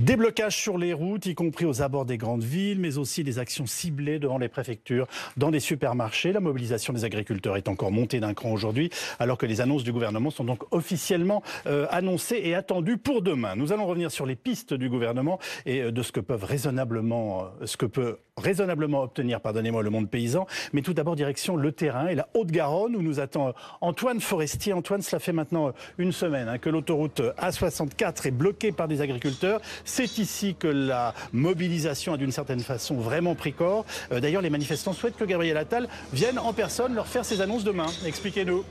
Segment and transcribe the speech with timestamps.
[0.00, 3.38] Des blocages sur les routes, y compris aux abords des grandes villes, mais aussi des
[3.38, 5.06] actions ciblées devant les préfectures,
[5.36, 6.32] dans des supermarchés.
[6.32, 9.92] La mobilisation des agriculteurs est encore montée d'un cran aujourd'hui, alors que les annonces du
[9.92, 13.56] gouvernement sont donc officiellement euh, annoncées et attendues pour demain.
[13.56, 17.42] Nous allons revenir sur les pistes du gouvernement et euh, de ce que peuvent raisonnablement,
[17.60, 20.46] euh, ce que peut raisonnablement obtenir, pardonnez-moi, le monde paysan.
[20.72, 24.72] Mais tout d'abord, direction le terrain et la Haute-Garonne, où nous attend Antoine Forestier.
[24.72, 29.60] Antoine, cela fait maintenant une semaine hein, que l'autoroute A64 est bloquée par des agriculteurs.
[29.84, 33.84] C'est ici que la mobilisation a d'une certaine façon vraiment pris corps.
[34.12, 37.64] Euh, d'ailleurs, les manifestants souhaitent que Gabriel Attal vienne en personne leur faire ses annonces
[37.64, 37.86] demain.
[38.06, 38.64] Expliquez-nous.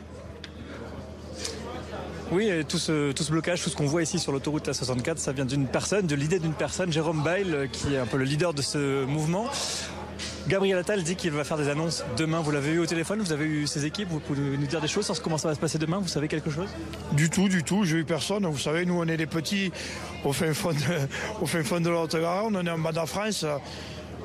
[2.32, 5.32] Oui, tout ce, tout ce blocage, tout ce qu'on voit ici sur l'autoroute A64, ça
[5.32, 8.24] vient d'une personne, de l'idée d'une personne, Jérôme Bail, euh, qui est un peu le
[8.24, 9.48] leader de ce mouvement.
[10.48, 12.40] Gabriel Attal dit qu'il va faire des annonces demain.
[12.42, 14.88] Vous l'avez eu au téléphone, vous avez eu ses équipes, vous pouvez nous dire des
[14.88, 16.68] choses sur comment ça va se passer demain Vous savez quelque chose?
[17.14, 17.84] Du tout, du tout.
[17.84, 18.46] J'ai eu personne.
[18.46, 19.72] Vous savez, nous, on est des petits
[20.23, 20.78] au fin fond de,
[21.42, 21.90] au fin fond de.
[21.90, 23.46] On est en bas de la France,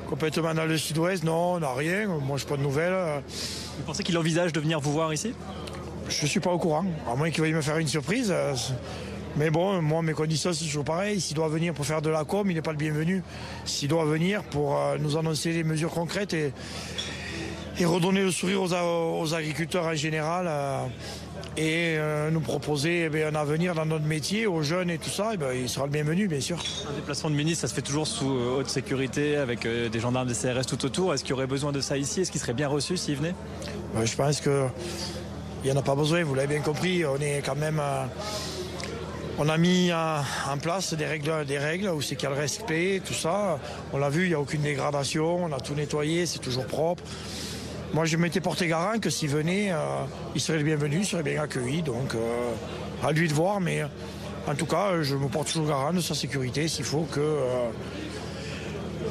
[0.09, 1.23] complètement dans le sud-ouest.
[1.23, 2.07] Non, on n'a rien.
[2.07, 2.95] Moi, je pas de nouvelles.
[3.77, 5.33] Vous pensez qu'il envisage de venir vous voir ici?
[6.07, 6.85] Je ne suis pas au courant.
[7.11, 8.33] À moins qu'il veuille me faire une surprise.
[9.37, 11.19] Mais bon, moi, mes conditions, c'est toujours pareil.
[11.19, 13.21] S'il doit venir pour faire de la com, il n'est pas le bienvenu.
[13.65, 16.53] S'il doit venir pour euh, nous annoncer des mesures concrètes et,
[17.77, 20.85] et redonner le sourire aux, agriculteurs en général euh,
[21.57, 25.31] et euh, nous proposer eh un avenir dans notre métier, aux jeunes et tout ça,
[25.33, 26.63] eh ben, il sera le bienvenu, bien sûr.
[26.89, 30.33] Un déplacement de ministre, ça se fait toujours sous haute sécurité, avec des gendarmes, des
[30.33, 31.13] CRS tout autour.
[31.13, 32.21] Est-ce qu'il y aurait besoin de ça ici?
[32.21, 33.35] Est-ce qu'il serait bien reçu s'il venait?
[34.01, 34.39] Je pense
[35.65, 37.03] qu'il n'y en a pas besoin, vous l'avez bien compris.
[37.05, 37.81] On est quand même...
[39.39, 42.39] On a mis en place des règles, des règles où c'est qu'il y a le
[42.39, 43.57] respect, tout ça.
[43.91, 47.03] On l'a vu, il n'y a aucune dégradation, on a tout nettoyé, c'est toujours propre.
[47.95, 50.03] Moi, je m'étais porté garant que s'il venait, euh,
[50.35, 51.81] il serait le bienvenu, il serait bien accueilli.
[51.81, 52.51] Donc, euh,
[53.03, 53.81] à lui de voir, mais
[54.47, 57.19] en tout cas, je me porte toujours garant de sa sécurité s'il faut que.
[57.19, 57.69] Euh,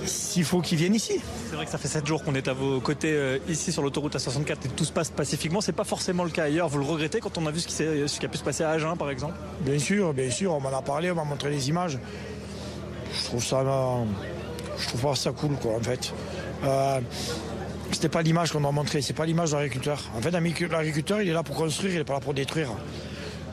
[0.06, 1.20] s'il faut qu'il vienne ici.
[1.48, 3.82] C'est vrai que ça fait 7 jours qu'on est à vos côtés euh, ici sur
[3.82, 5.60] l'autoroute A64 et tout se passe pacifiquement.
[5.60, 6.68] C'est pas forcément le cas ailleurs.
[6.68, 8.64] Vous le regrettez quand on a vu ce qui, ce qui a pu se passer
[8.64, 9.34] à Agen par exemple?
[9.60, 10.52] Bien sûr, bien sûr.
[10.52, 11.98] On m'en a parlé, on m'a montré les images.
[13.16, 13.62] Je trouve ça,
[14.78, 16.12] je trouve pas ça cool quoi en fait.
[16.64, 17.00] Euh,
[17.92, 20.02] c'était pas l'image qu'on a montré, c'est pas l'image de l'agriculteur.
[20.16, 22.70] En fait, l'agriculteur, il est là pour construire, il est pas là pour détruire.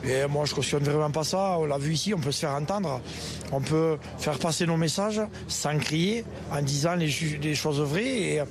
[0.04, 1.56] Et moi, je cautionne vraiment pas ça.
[1.58, 3.00] On l'a vu ici, on peut se faire entendre.
[3.52, 8.42] On peut faire passer nos messages sans crier, en disant les, choses vraies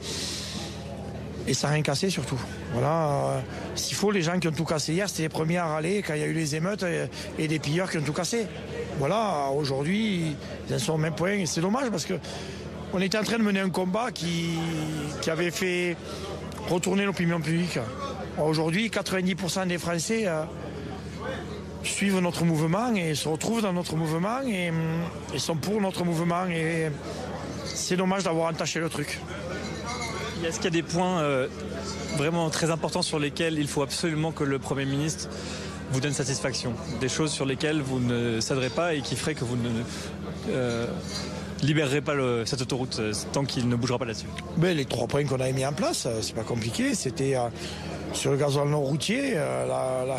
[1.47, 2.39] et, sans rien casser surtout.
[2.73, 3.41] Voilà.
[3.75, 6.13] S'il faut, les gens qui ont tout cassé hier, c'était les premiers à râler quand
[6.13, 6.85] il y a eu les émeutes
[7.37, 8.47] et, des pilleurs qui ont tout cassé.
[8.99, 10.35] Voilà, aujourd'hui,
[10.69, 11.33] ils en sont au même point.
[11.33, 12.13] Et c'est dommage parce que
[12.93, 14.57] on était en train de mener un combat qui,
[15.21, 15.95] qui avait fait
[16.69, 17.79] retourner l'opinion publique.
[18.37, 20.43] Aujourd'hui, 90% des Français euh,
[21.83, 24.71] suivent notre mouvement et se retrouvent dans notre mouvement et,
[25.37, 26.45] sont pour notre mouvement.
[26.47, 26.89] Et
[27.65, 29.19] c'est dommage d'avoir entaché le truc.
[30.45, 31.47] Est-ce qu'il y a des points euh,
[32.17, 35.29] vraiment très importants sur lesquels il faut absolument que le Premier ministre
[35.91, 36.73] vous donne satisfaction?
[36.99, 39.69] Des choses sur lesquelles vous ne céderez pas et qui feraient que vous ne
[40.49, 40.87] euh,
[41.61, 42.13] libérerez pas
[42.45, 44.27] cette autoroute euh, tant qu'il ne bougera pas là-dessus?
[44.57, 46.95] Mais Les trois points qu'on a mis en place, c'est pas compliqué.
[46.95, 47.35] C'était
[48.13, 50.17] sur le gazoil non routier, la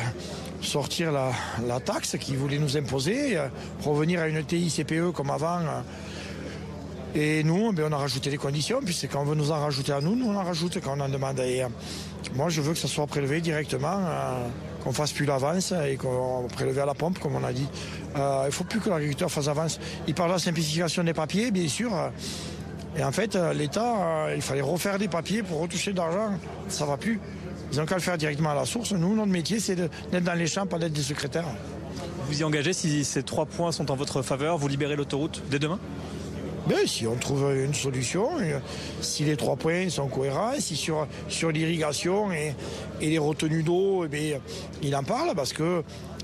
[0.63, 3.49] sortir la, taxe qui voulait nous imposer, euh,
[3.85, 5.59] revenir à une TICPE comme avant.
[5.59, 5.81] Euh.
[7.15, 9.93] Et nous, ben, on a rajouté les conditions, puisque quand on veut nous en rajouter
[9.93, 11.39] à nous, nous on en rajoute quand on en demande.
[11.41, 11.69] Et, euh,
[12.35, 13.99] moi, je veux que ça soit prélevé directement,
[14.83, 17.69] qu'on fasse plus l'avance et qu'on prélevé à la pompe, comme on a dit.
[18.15, 19.79] il ne faut plus que l'agriculteur fasse avance.
[20.07, 21.91] Il parle de la simplification des papiers, bien sûr.
[22.97, 26.39] Et en fait, l'État, il fallait refaire des papiers pour retoucher de l'argent.
[26.69, 27.21] Ça va plus.
[27.73, 28.93] Ils ont qu'à le faire directement à la source.
[28.93, 31.47] Nous, notre métier, c'est d'être dans les champs, pas d'être des secrétaires.
[32.29, 35.59] Vous y engagez si ces trois points sont en votre faveur, vous libérez l'autoroute dès
[35.59, 35.79] demain?
[36.69, 38.61] Ben, si on trouve une solution, euh,
[39.01, 42.55] si les trois points sont cohérents, si sur, sur l'irrigation et,
[43.01, 44.37] les retenues d'eau, eh
[44.81, 45.83] il en parle parce que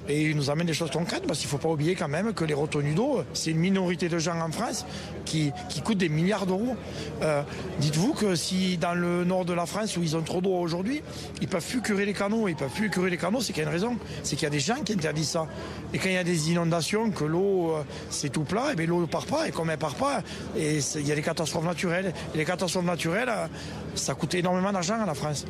[0.08, 2.32] et il nous amène des choses concrètes parce qu'il ne faut pas oublier quand même
[2.32, 4.86] que les retenues d'eau, c'est une minorité de gens en France
[5.24, 6.76] qui, qui coûtent des milliards d'euros.
[7.22, 7.42] Euh,
[7.80, 11.02] dites-vous que si dans le nord de la France où ils ont trop d'eau aujourd'hui,
[11.40, 13.62] ils ne peuvent plus curer les canaux, ils peuvent plus curer les canaux, c'est qu'il
[13.62, 13.96] y a une raison.
[14.22, 15.46] C'est qu'il y a des gens qui interdisent ça.
[15.92, 18.86] Et quand il y a des inondations, que l'eau euh, c'est tout plat, et bien
[18.86, 19.48] l'eau ne part pas.
[19.48, 20.22] Et comme elle ne part pas,
[20.56, 22.14] et il y a des catastrophes naturelles.
[22.34, 23.46] Et les catastrophes naturelles, euh,
[23.94, 25.44] ça coûte énormément d'argent à la France.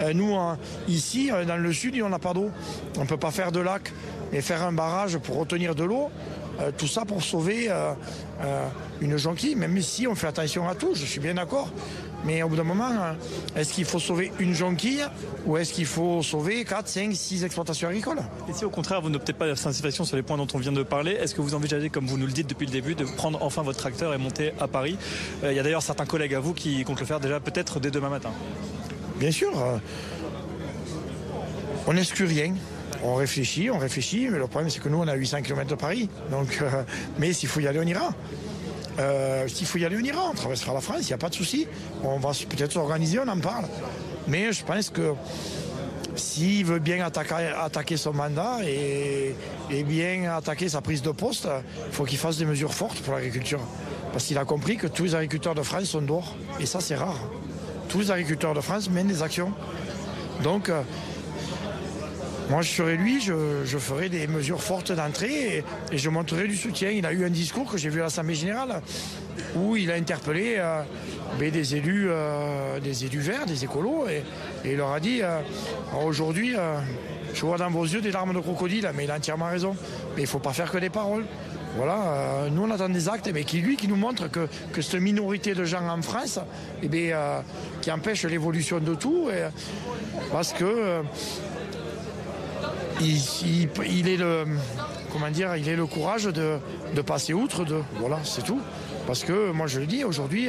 [0.00, 0.36] Euh, nous,
[0.88, 2.50] ici, euh, dans le sud, on n'a pas d'eau.
[2.98, 3.92] On ne peut pas faire de lac
[4.32, 6.10] et faire un barrage pour retenir de l'eau.
[6.78, 7.68] tout ça pour sauver
[9.00, 11.68] une jonquille, même si on fait attention à tout, je suis bien d'accord.
[12.24, 12.90] Mais au bout d'un moment,
[13.54, 15.04] est-ce qu'il faut sauver une jonquille
[15.44, 18.22] ou est-ce qu'il faut sauver 4, 5, 6 exploitations agricoles?
[18.48, 20.72] Et si au contraire vous n'optez pas de satisfaction sur les points dont on vient
[20.72, 23.04] de parler, est-ce que vous envisagez, comme vous nous le dites depuis le début, de
[23.04, 24.96] prendre enfin votre tracteur et monter à Paris?
[25.42, 27.90] Il y a d'ailleurs certains collègues à vous qui comptent le faire déjà peut-être dès
[27.90, 28.30] demain matin.
[29.24, 29.52] Bien sûr.
[31.86, 32.52] On n'exclut rien.
[33.02, 35.74] On réfléchit, on réfléchit, mais le problème c'est que nous on a 800 km de
[35.76, 36.10] Paris.
[36.30, 36.82] Euh,
[37.18, 38.12] mais s'il faut y aller, on ira.
[38.98, 40.28] Euh, s'il faut y aller, on ira.
[40.30, 41.66] On traversera la France, il n'y a pas de souci.
[42.02, 43.64] On va peut-être s'organiser, on en parle.
[44.28, 45.14] Mais je pense que
[46.16, 49.34] s'il veut bien attaquer, son mandat et,
[49.84, 51.48] bien attaquer sa prise de poste,
[51.86, 53.60] il faut qu'il fasse des mesures fortes pour l'agriculture.
[54.12, 56.36] Parce qu'il a compris que tous les agriculteurs de France sont dehors.
[56.60, 57.18] Et ça, c'est rare.
[57.94, 59.52] Tous les agriculteurs de France mènent des actions.
[60.42, 60.82] Donc, euh,
[62.50, 66.90] moi, je serais lui, je, ferai des mesures fortes d'entrée et, je montrerai du soutien.
[66.90, 68.82] Il a eu un discours que j'ai vu à l'Assemblée générale
[69.54, 70.82] où il a interpellé euh,
[71.38, 74.24] ben, des élus, euh, des élus verts, des écolos, et,
[74.64, 75.38] il leur a dit euh,
[76.04, 76.56] aujourd'hui,
[77.32, 79.76] je vois dans vos yeux des larmes de crocodile, mais il a entièrement raison.
[80.16, 81.26] Mais il ne faut pas faire que des paroles.
[81.76, 85.00] Voilà, nous on attend des actes, mais qui lui qui nous montre que, que cette
[85.00, 86.38] minorité de gens en France,
[86.82, 87.42] eh bien,
[87.80, 89.28] qui empêche l'évolution de tout,
[90.30, 91.02] parce que
[93.00, 94.44] il, est le
[95.12, 96.58] comment dire, il est le courage de,
[97.02, 98.60] passer outre de voilà, c'est tout.
[99.06, 100.48] Parce que moi je le dis aujourd'hui,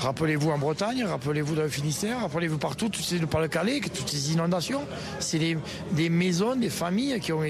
[0.00, 4.08] rappelez-vous en Bretagne, rappelez-vous dans le Finistère, rappelez-vous partout, toutes ces, pas le Calais, toutes
[4.08, 4.82] ces inondations,
[5.20, 7.42] c'est des maisons, des familles qui, ont,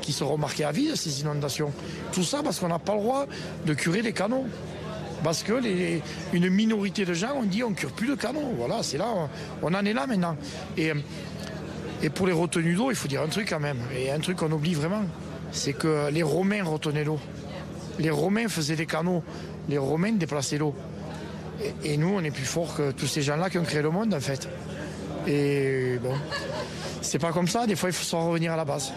[0.00, 1.72] qui seront à vie de ces inondations.
[2.12, 3.26] Tout ça parce qu'on n'a pas le droit
[3.64, 4.46] de curer les canaux.
[5.24, 5.54] Parce que
[6.34, 8.52] une minorité de gens ont dit on ne cure plus de canaux.
[8.58, 9.06] Voilà, c'est là,
[9.62, 10.36] on, en est là maintenant.
[10.76, 10.92] Et
[12.02, 14.36] et pour les retenues d'eau, il faut dire un truc quand même, et un truc
[14.36, 15.02] qu'on oublie vraiment,
[15.50, 17.18] c'est que les Romains retenaient l'eau.
[17.98, 19.22] Les Romains faisaient des canaux,
[19.68, 20.74] les Romains déplaçaient l'eau.
[21.82, 24.12] Et, nous, on est plus forts que tous ces gens-là qui ont créé le monde,
[24.12, 24.48] en fait.
[25.26, 26.14] Et bon,
[27.00, 28.92] c'est pas comme ça, des fois il faut s'en revenir à la base.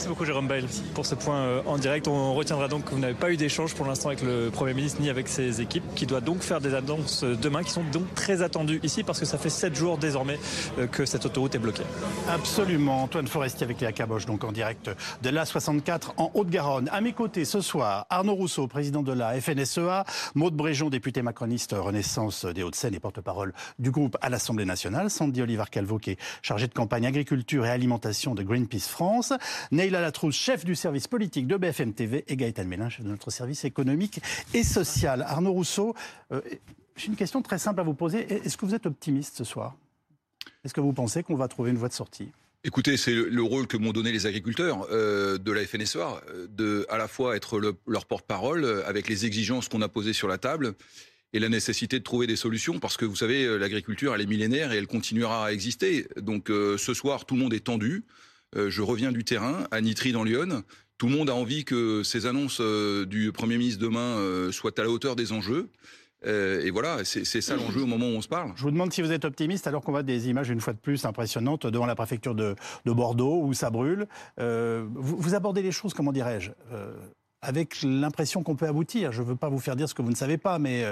[0.00, 0.64] Merci beaucoup Jérôme Bail
[0.94, 2.08] pour ce point euh, en direct.
[2.08, 4.98] On retiendra donc que vous n'avez pas eu d'échange pour l'instant avec le Premier ministre
[5.02, 8.40] ni avec ses équipes, qui doit donc faire des annonces demain, qui sont donc très
[8.40, 10.38] attendues ici parce que ça fait 7 jours désormais
[10.78, 11.82] euh, que cette autoroute est bloquée.
[12.30, 13.02] Absolument.
[13.02, 14.88] Antoine Forestier avec Léa Caboche, donc en direct
[15.20, 16.88] de l'A64 en Haute-Garonne.
[16.94, 21.74] À mes côtés ce soir, Arnaud Rousseau, président de la FNSEA, Maude Bréjon, député macroniste
[21.78, 26.18] Renaissance des Hauts-de-Seine et porte-parole du groupe à l'Assemblée nationale, Sandy Olivar Calvo, qui est
[26.40, 29.34] chargé de campagne agriculture et alimentation de Greenpeace France,
[29.90, 33.30] Neila Latrousse, chef du service politique de BFM TV, et Gaëtan Mélin, chef de notre
[33.30, 34.20] service économique
[34.54, 35.22] et social.
[35.22, 35.96] Arnaud Rousseau,
[36.30, 36.40] euh,
[36.94, 38.20] j'ai une question très simple à vous poser.
[38.32, 39.76] Est-ce que vous êtes optimiste ce soir?
[40.64, 42.28] Est-ce que vous pensez qu'on va trouver une voie de sortie?
[42.62, 46.96] Écoutez, c'est le rôle que m'ont donné les agriculteurs euh, de la FNSEA, de à
[46.96, 50.74] la fois être leur porte-parole euh, avec les exigences qu'on a posées sur la table
[51.32, 54.72] et la nécessité de trouver des solutions parce que vous savez, l'agriculture, elle est millénaire
[54.72, 56.06] et elle continuera à exister.
[56.16, 58.04] Donc ce soir, tout le monde est tendu.
[58.56, 60.62] Euh, je reviens du terrain à Nitry dans Lyon.
[60.98, 64.78] Tout le monde a envie que ces annonces euh, du Premier ministre demain euh, soient
[64.78, 65.70] à la hauteur des enjeux.
[66.26, 68.52] et voilà, c'est ça l'enjeu au moment où on se parle.
[68.56, 70.78] Je vous demande si vous êtes optimiste alors qu'on voit des images une fois de
[70.78, 72.54] plus impressionnantes devant la préfecture de,
[72.84, 74.06] Bordeaux où ça brûle.
[74.36, 76.50] vous, abordez les choses, comment dirais-je,
[77.40, 79.12] avec l'impression qu'on peut aboutir.
[79.12, 80.84] Je ne veux pas vous faire dire ce que vous ne savez pas, mais...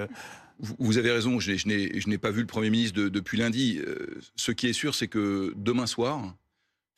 [0.78, 3.82] Vous avez raison, je n'ai pas vu le Premier ministre depuis lundi.
[4.34, 6.34] ce qui est sûr, c'est que demain soir,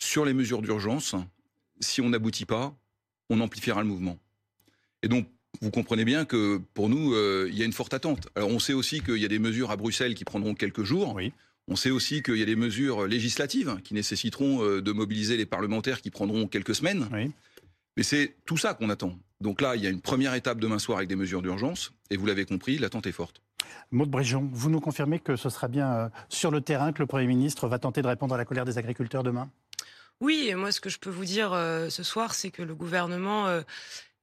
[0.01, 1.15] sur les mesures d'urgence,
[1.79, 2.75] si on n'aboutit pas,
[3.29, 4.19] on amplifiera le mouvement.
[5.03, 5.29] Et donc,
[5.63, 8.29] vous comprenez bien que pour nous, euh, il y a une forte attente.
[8.35, 11.15] Alors, on sait aussi qu'il y a des mesures à Bruxelles qui prendront quelques jours.
[11.15, 11.33] Oui.
[11.69, 15.47] On sait aussi qu'il y a des mesures législatives qui nécessiteront euh, de mobiliser les
[15.47, 17.09] parlementaires qui prendront quelques semaines.
[17.13, 17.31] Oui.
[17.97, 19.19] Mais c'est tout ça qu'on attend.
[19.41, 21.93] Donc là, il y a une première étape demain soir avec des mesures d'urgence.
[22.11, 23.43] Et vous l'avez compris, l'attente est forte.
[23.91, 27.07] Maud Bréjon, vous nous confirmez que ce sera bien euh, sur le terrain que le
[27.07, 29.51] Premier ministre va tenter de répondre à la colère des agriculteurs demain?
[30.21, 32.75] Oui, et moi ce que je peux vous dire euh, ce soir, c'est que le
[32.75, 33.63] gouvernement euh,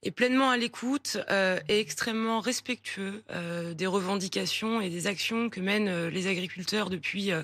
[0.04, 5.60] est pleinement à l'écoute euh, et extrêmement respectueux euh, des revendications et des actions que
[5.60, 7.42] mènent euh, les agriculteurs depuis euh,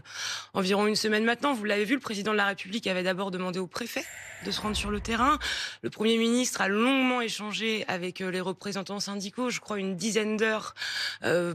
[0.54, 1.54] environ une semaine maintenant.
[1.54, 4.06] Vous l'avez vu, le président de la République avait d'abord demandé au préfet
[4.46, 5.40] de se rendre sur le terrain.
[5.82, 10.76] Le Premier ministre a longuement échangé avec les représentants syndicaux, je crois une dizaine d'heures,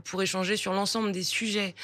[0.05, 1.75] pour échanger sur l'ensemble des sujets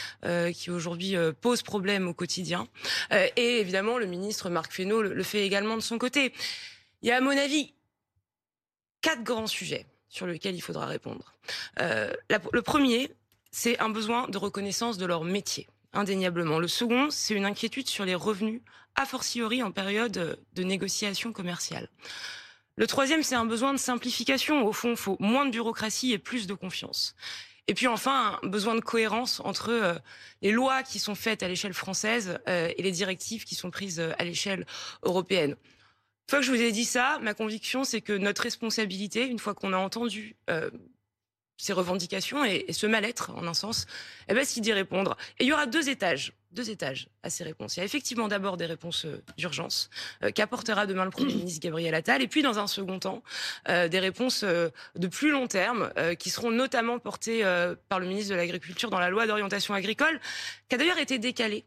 [0.55, 2.67] qui aujourd'hui posent problème au quotidien.
[3.11, 6.33] et évidemment, le ministre Marc Fesneau le, le fait également de son côté.
[7.03, 7.75] Il y a, à mon avis,
[9.05, 11.35] quatre grands sujets sur lesquels il faudra répondre.
[11.81, 12.11] Euh,
[12.53, 13.11] le premier,
[13.51, 16.59] c'est un besoin de reconnaissance de leur métier, indéniablement.
[16.59, 18.63] Le second, c'est une inquiétude sur les revenus,
[18.97, 21.89] a fortiori en période de négociation commerciale.
[22.77, 24.67] Le troisième, c'est un besoin de simplification.
[24.67, 27.15] Au fond, il faut moins de bureaucratie et plus de confiance.
[27.67, 29.95] Et puis enfin, un besoin de cohérence entre euh,
[30.43, 34.01] les lois qui sont faites à l'échelle française euh, et les directives qui sont prises
[34.01, 34.67] euh, à l'échelle
[35.03, 35.57] européenne.
[36.27, 39.39] Une fois que je vous ai dit ça, ma conviction, c'est que notre responsabilité, une
[39.39, 40.37] fois qu'on a entendu
[41.57, 43.87] ces revendications et, ce mal-être, en un sens,
[44.29, 45.17] eh ben, c'est d'y répondre.
[45.39, 47.77] Et il y aura deux étages, deux étages à ces réponses.
[47.77, 49.89] Il y a effectivement d'abord des réponses euh, d'urgence
[50.23, 53.23] euh, qu'apportera demain le Premier ministre Gabriel Attal, et puis dans un second temps,
[53.69, 57.43] euh, des réponses de plus long terme qui seront notamment portées
[57.89, 60.21] par le ministre de l'Agriculture dans la loi d'orientation agricole,
[60.69, 61.65] qui a d'ailleurs été décalée.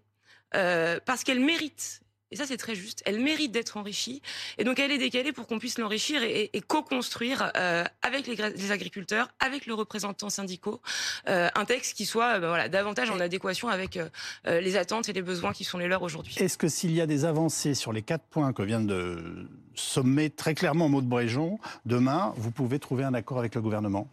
[0.52, 3.02] parce qu'elle mérite et ça, c'est très juste.
[3.06, 4.22] Elle mérite d'être enrichie.
[4.58, 9.30] Et donc, elle est décalée pour qu'on puisse l'enrichir et, co-construire euh, avec les, agriculteurs,
[9.40, 10.82] avec le représentant syndicaux,
[11.30, 14.00] euh, un texte qui soit euh, ben voilà, davantage en adéquation avec
[14.46, 16.36] les attentes et les besoins qui sont les leurs aujourd'hui.
[16.38, 20.30] Est-ce que s'il y a des avancées sur les quatre points que vient de sommer
[20.30, 24.08] très clairement Maud Bréjon, demain, vous pouvez trouver un accord avec le gouvernement?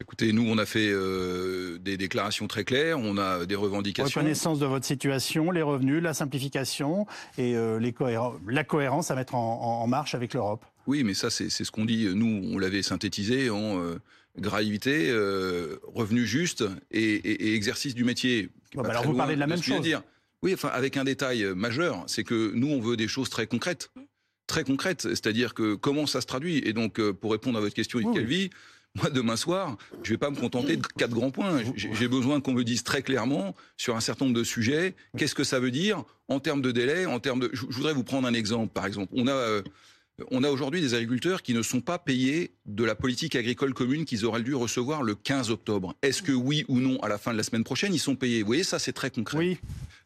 [0.00, 4.20] Écoutez, nous, on a fait euh, des déclarations très claires, on a des revendications.
[4.20, 7.94] Reconnaissance de votre situation, les revenus, la simplification et euh, les
[8.48, 10.64] la cohérence à mettre en, marche avec l'Europe.
[10.86, 12.08] Oui, mais ça, c'est ce qu'on dit.
[12.14, 14.00] Nous, on l'avait synthétisé en euh,
[14.38, 15.12] gravité,
[15.94, 18.48] revenus justes et, exercice du métier.
[18.74, 19.82] Bah alors, vous parlez de la même chose.
[19.82, 20.02] Dire.
[20.42, 23.90] Oui, enfin, avec un détail majeur, c'est que nous, on veut des choses très concrètes.
[24.46, 26.62] Très concrètes, c'est-à-dire que comment ça se traduit.
[26.64, 28.50] Et donc, pour répondre à votre question, Yves Calvi,
[28.96, 31.62] moi, demain soir, je ne vais pas me contenter de quatre grands points.
[31.76, 35.44] J'ai besoin qu'on me dise très clairement sur un certain nombre de sujets qu'est-ce que
[35.44, 37.50] ça veut dire en termes de délai, en termes de.
[37.52, 38.72] Je voudrais vous prendre un exemple.
[38.72, 39.62] Par exemple, on a euh,
[40.30, 44.04] on a aujourd'hui des agriculteurs qui ne sont pas payés de la politique agricole commune
[44.04, 45.94] qu'ils auraient dû recevoir le 15 octobre.
[46.02, 48.42] Est-ce que oui ou non, à la fin de la semaine prochaine, ils sont payés?
[48.42, 49.38] Vous voyez, ça c'est très concret.
[49.38, 49.58] Oui.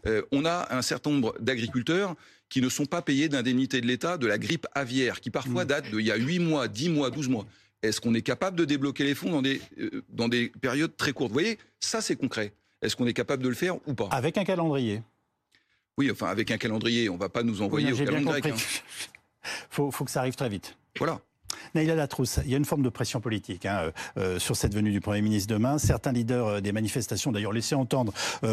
[0.06, 2.14] Euh, on a un certain nombre d'agriculteurs
[2.48, 5.68] qui ne sont pas payés d'indemnité de l'État de la grippe aviaire, qui parfois mm.
[5.68, 7.46] date d'il y a 8 mois, 10 mois, 12 mois.
[7.84, 11.12] Est-ce qu'on est capable de débloquer les fonds dans des, euh, dans des périodes très
[11.12, 11.28] courtes?
[11.28, 12.52] Vous voyez, ça c'est concret.
[12.80, 14.08] Est-ce qu'on est capable de le faire ou pas?
[14.10, 15.02] Avec un calendrier.
[15.98, 18.54] Oui, enfin avec un calendrier, on ne va pas nous envoyer au calendrier grec.
[18.54, 18.56] Hein.
[19.70, 20.76] faut, faut que ça arrive très vite.
[20.98, 21.20] Voilà.
[21.74, 24.74] Naïla Latrousse, il y a une forme de pression politique hein, euh, euh, sur cette
[24.74, 25.78] venue du Premier ministre demain.
[25.78, 28.12] Certains leaders des manifestations, d'ailleurs, laissaient entendre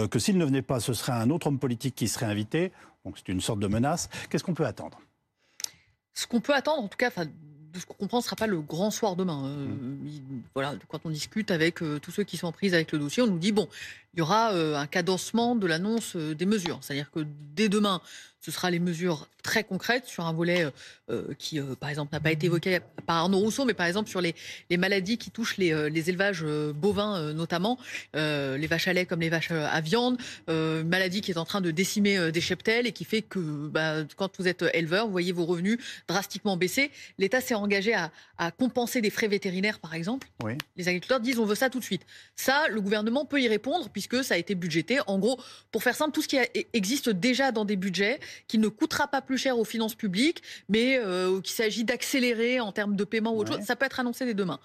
[0.10, 2.72] que s'il ne venait pas, ce serait un autre homme politique qui serait invité.
[3.06, 4.10] Donc c'est une sorte de menace.
[4.30, 5.00] Qu'est-ce qu'on peut attendre?
[6.14, 7.10] Ce qu'on peut attendre, en tout cas,
[7.74, 9.46] de ce qu'on comprend, ce ne sera pas le grand soir demain.
[9.46, 10.42] Euh, mmh.
[10.54, 13.24] voilà, quand on discute avec euh, tous ceux qui sont en prise avec le dossier,
[13.24, 13.68] on nous dit bon,
[14.14, 16.80] il y aura euh, un cadencement de l'annonce des mesures.
[16.82, 17.26] C'est-à-dire que
[17.56, 18.02] dès demain,
[18.42, 20.72] ce sera les mesures très concrètes sur un volet euh,
[21.10, 24.10] euh, qui, euh, par exemple, n'a pas été évoqué par Arnaud Rousseau, mais par exemple
[24.10, 24.36] sur les,
[24.70, 26.44] les maladies qui touchent les, les élevages
[26.76, 27.78] bovins notamment,
[28.14, 31.72] les vaches à lait comme les vaches à viande, maladie qui est en train de
[31.72, 35.46] décimer des cheptels et qui fait que bah, quand vous êtes éleveur, vous voyez vos
[35.46, 35.78] revenus
[36.08, 36.92] drastiquement baisser.
[37.18, 40.28] L'État s'est engagé à, à, compenser des frais vétérinaires, par exemple.
[40.44, 40.54] Oui.
[40.78, 42.06] Les agriculteurs disent on veut ça tout de suite.
[42.36, 45.00] Ça, le gouvernement peut y répondre puisque ça a été budgété.
[45.06, 45.40] En gros,
[45.72, 46.38] pour faire simple, tout ce qui
[46.74, 50.98] existe déjà dans des budgets qui ne coûtera pas plus cher aux finances publiques, mais
[50.98, 53.66] euh, qu'il s'agit d'accélérer en termes de paiement ou autre chose.
[53.66, 54.60] Ça peut être annoncé dès demain.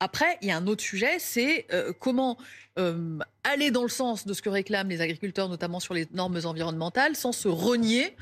[0.00, 2.38] Après, il y a un autre sujet, c'est euh, comment
[2.78, 6.40] euh, aller dans le sens de ce que réclament les agriculteurs, notamment sur les normes
[6.44, 8.16] environnementales, sans se renier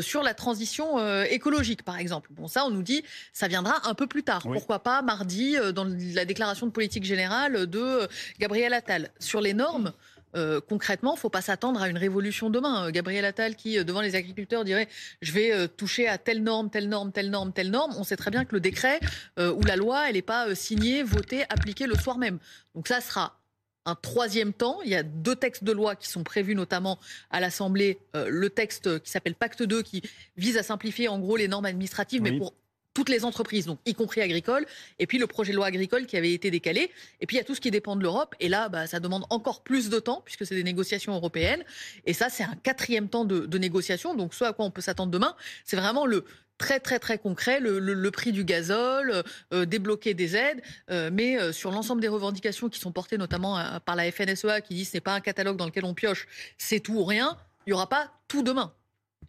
[0.00, 2.28] sur la transition écologique, par exemple.
[2.32, 3.02] Bon, ça, on nous dit,
[3.32, 4.42] ça viendra un peu plus tard.
[4.42, 9.10] Pourquoi pas mardi, dans la déclaration de politique générale de Gabriel Attal.
[9.18, 9.92] Sur les normes,
[10.34, 12.86] euh, concrètement, il ne faut pas s'attendre à une révolution demain.
[12.86, 14.88] Euh, Gabriel Attal qui, euh, devant les agriculteurs, dirait
[15.20, 17.92] je vais toucher à telle norme, telle norme, telle norme, telle norme.
[17.98, 19.00] On sait très bien que le décret
[19.38, 22.38] ou la loi, elle n'est pas signée, votée, appliquée le soir même.
[22.74, 23.38] Donc ça sera
[23.84, 24.80] un troisième temps.
[24.84, 26.98] Il y a deux textes de loi qui sont prévus notamment
[27.30, 27.98] à l'Assemblée.
[28.14, 30.02] le texte qui s'appelle Pacte 2 qui
[30.36, 32.54] vise à simplifier en gros les normes administratives, mais pour
[32.94, 34.66] toutes les entreprises, donc y compris agricoles,
[34.98, 37.42] et puis le projet de loi agricole qui avait été décalé, et puis il y
[37.42, 39.98] a tout ce qui dépend de l'Europe, et là, bah, ça demande encore plus de
[39.98, 41.64] temps, puisque c'est des négociations européennes,
[42.04, 45.12] et ça, c'est un quatrième temps de, négociation, donc ce à quoi on peut s'attendre
[45.12, 46.24] demain, c'est vraiment le
[46.58, 49.22] très très très concret, le, prix du gazole,
[49.52, 53.58] euh, débloquer des aides, euh, mais euh, sur l'ensemble des revendications qui sont portées notamment
[53.84, 56.26] par la FNSEA, qui dit ce n'est pas un catalogue dans lequel on pioche,
[56.58, 58.72] c'est tout ou rien, il n'y aura pas tout demain.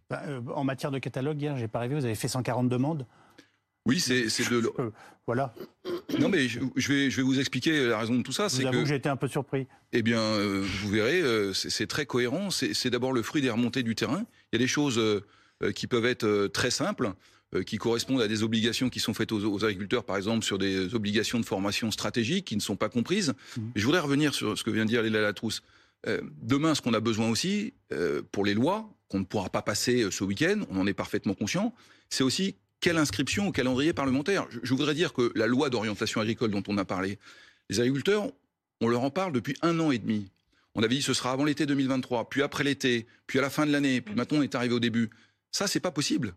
[0.10, 0.24] Bah,
[0.56, 3.06] en matière de catalogue, hier, j'ai pas rêvé, vous avez fait 140 demandes.
[3.86, 4.72] Oui, c'est de.
[5.28, 5.54] voilà.
[6.20, 8.50] Non, mais je, vais, je vais vous expliquer la raison de tout ça.
[8.50, 9.68] c'est que, j'ai été un peu surpris.
[9.92, 12.50] Eh bien, euh, vous verrez, euh, c'est très cohérent.
[12.50, 14.26] C'est d'abord le fruit des remontées du terrain.
[14.52, 17.14] Il y a des choses euh, qui peuvent être très simples,
[17.66, 21.40] qui correspondent à des obligations qui sont faites aux, agriculteurs, par exemple, sur des obligations
[21.40, 23.34] de formation stratégique qui ne sont pas comprises.
[23.58, 23.62] Mmh.
[23.76, 25.62] Je voudrais revenir sur ce que vient de dire Léla Latrousse.
[26.42, 27.74] demain, ce qu'on a besoin aussi,
[28.32, 31.76] pour les lois, qu'on ne pourra pas passer ce week-end, on en est parfaitement conscient,
[32.10, 34.46] c'est aussi quelle inscription au calendrier parlementaire?
[34.62, 37.18] Je, voudrais dire que la loi d'orientation agricole dont on a parlé,
[37.70, 38.30] les agriculteurs,
[38.82, 40.28] on leur en parle depuis un an et demi.
[40.76, 43.66] On avait dit ce sera avant l'été 2023, puis après l'été, puis à la fin
[43.66, 45.10] de l'année, puis maintenant on est arrivé au début.
[45.50, 46.36] Ça, c'est pas possible.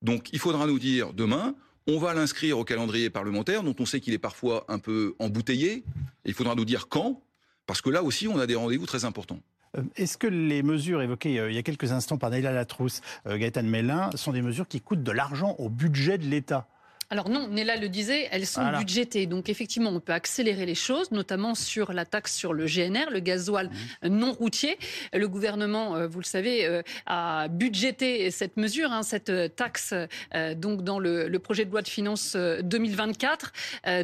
[0.00, 1.54] Donc il faudra nous dire demain,
[1.86, 5.84] on va l'inscrire au calendrier parlementaire, dont on sait qu'il est parfois un peu embouteillé.
[6.24, 7.22] Il faudra nous dire quand,
[7.66, 9.42] parce que là aussi, on a des rendez-vous très importants.
[9.76, 13.00] Euh, est-ce que les mesures évoquées euh, il y a quelques instants par Naïla Latrousse,
[13.26, 16.66] euh, Gaëtan Mélin, sont des mesures qui coûtent de l'argent au budget de l'État?
[17.12, 19.26] Alors non, Néla le disait, elles sont budgétées.
[19.26, 23.20] Donc effectivement, on peut accélérer les choses, notamment sur la taxe sur le GNR, le
[23.20, 23.68] gasoil
[24.02, 24.08] mmh.
[24.08, 24.78] non routier.
[25.12, 29.92] Le gouvernement, euh, vous le savez, euh, a budgété cette mesure, hein, cette taxe,
[30.34, 33.52] euh, donc dans le, projet de loi de finances 2024,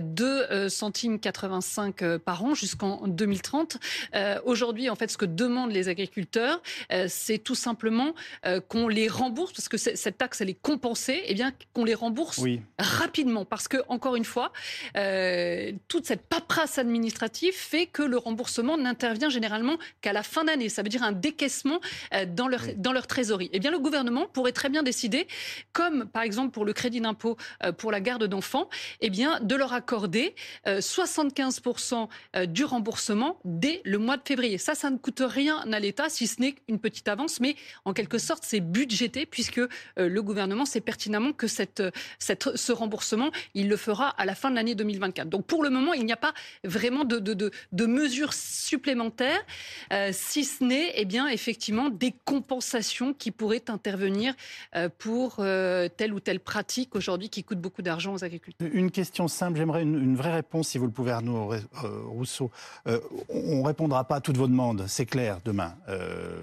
[0.03, 3.79] 2 centimes 85 par an jusqu'en 2030.
[4.45, 6.61] Aujourd'hui, en fait, ce que demandent les agriculteurs,
[7.07, 8.15] c'est tout simplement
[8.69, 11.95] qu'on les rembourse, parce que cette taxe, elle est compensée, et eh bien qu'on les
[11.95, 12.61] rembourse oui
[12.99, 14.53] rapidement parce que, encore une fois,
[14.97, 20.69] euh, toute cette paperasse administrative fait que le remboursement n'intervient généralement qu'à la fin d'année.
[20.69, 21.81] Ça veut dire un décaissement
[22.15, 23.51] euh, dans, leur, dans leur trésorerie.
[23.53, 25.27] Eh bien, le gouvernement pourrait très bien décider,
[25.73, 28.69] comme par exemple pour le crédit d'impôt euh, pour la garde d'enfants,
[29.01, 30.35] eh bien, de leur accorder
[30.67, 32.09] 75%
[32.47, 34.59] du remboursement dès le mois de février.
[34.59, 37.93] Ça, ça ne coûte rien à l'État, si ce n'est une petite avance, mais en
[37.93, 39.61] quelque sorte, c'est budgété puisque
[39.97, 41.83] le gouvernement sait pertinemment que cette,
[42.19, 42.88] cette, ce remboursement
[43.55, 45.29] il le fera à la fin de l'année 2024.
[45.29, 46.33] Donc pour le moment, il n'y a pas
[46.65, 49.41] vraiment de, de, mesures supplémentaires,
[49.93, 54.35] euh, si ce n'est eh bien effectivement des compensations qui pourraient intervenir
[54.77, 58.69] euh, pour euh, telle ou telle pratique aujourd'hui qui coûte beaucoup d'argent aux agriculteurs.
[58.73, 61.53] Une question simple, j'aimerais une, vraie réponse si vous le pouvez Arnaud
[62.07, 62.51] Rousseau.
[62.87, 65.75] on ne répondra pas à toutes vos demandes, c'est clair, demain.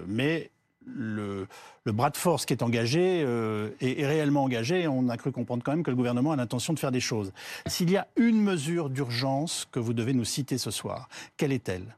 [0.06, 0.50] mais
[0.86, 1.46] le,
[1.86, 4.86] bras de force qui est engagé euh, est, réellement engagé.
[4.88, 7.32] On a cru comprendre quand même que le gouvernement a l'intention de faire des choses.
[7.66, 11.96] S'il y a une mesure d'urgence que vous devez nous citer ce soir, quelle est-elle?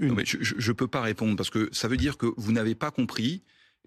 [0.00, 3.42] Je ne peux pas répondre parce que ça veut dire que vous n'avez pas compris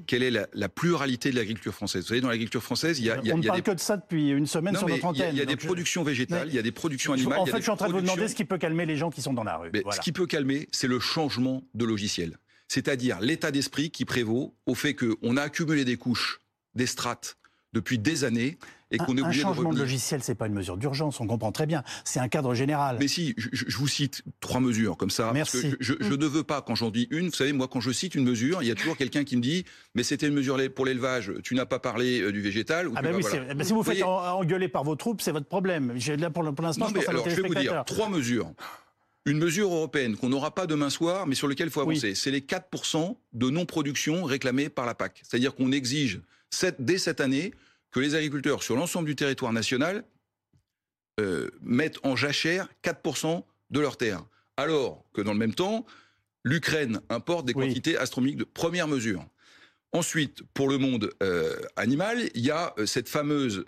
[0.08, 2.04] quelle est la, pluralité de l'agriculture française.
[2.04, 4.30] Vous savez, dans l'agriculture française, il y a, On ne parle que de ça depuis
[4.30, 5.36] une semaine sur notre antenne.
[5.36, 7.40] Il y a, des productions végétales, il y a des productions animales.
[7.40, 9.10] En fait, je suis en train de vous demander ce qui peut calmer les gens
[9.10, 9.72] qui sont dans la rue.
[9.92, 12.38] Ce qui peut calmer, c'est le changement de logiciel
[12.72, 16.40] c'est-à-dire l'état d'esprit qui prévaut au fait qu'on a accumulé des couches,
[16.74, 17.38] des strates
[17.74, 18.58] depuis des années
[18.92, 21.28] et qu'on est obligé un changement de, de logiciel, c'est pas une mesure d'urgence, on
[21.28, 21.84] comprend très bien.
[22.06, 22.96] C'est un cadre général.
[22.98, 25.32] Mais si, je, vous cite trois mesures comme ça.
[25.34, 25.62] Merci.
[25.62, 27.82] Parce que je, je, ne veux pas, quand j'en dis une, vous savez, moi, quand
[27.82, 30.34] je cite une mesure, il y a toujours quelqu'un qui me dit, mais c'était une
[30.34, 32.90] mesure pour l'élevage, tu n'as pas parlé euh, du végétal.
[32.96, 35.94] ah ben oui, si vous, faites engueuler par vos troupes, c'est votre problème.
[36.18, 38.54] Là, pour, l'instant, je pense alors, je vais vous dire trois mesures
[39.26, 42.16] une mesure européenne qu'on n'aura pas demain soir, mais sur laquelle il faut avancer.
[42.16, 45.22] C'est les 4% de non-production réclamés par la PAC.
[45.24, 46.22] C'est-à-dire qu'on exige
[46.80, 47.54] dès cette année
[47.92, 50.04] que les agriculteurs sur l'ensemble du territoire national
[51.20, 54.24] euh, mettent en jachère 4% de leurs terres.
[54.58, 55.86] Alors que dans le même temps,
[56.44, 59.26] l'Ukraine importe des quantités astronomiques de première mesure.
[59.94, 63.66] Ensuite, pour le monde euh, animal, il y a euh, cette fameuse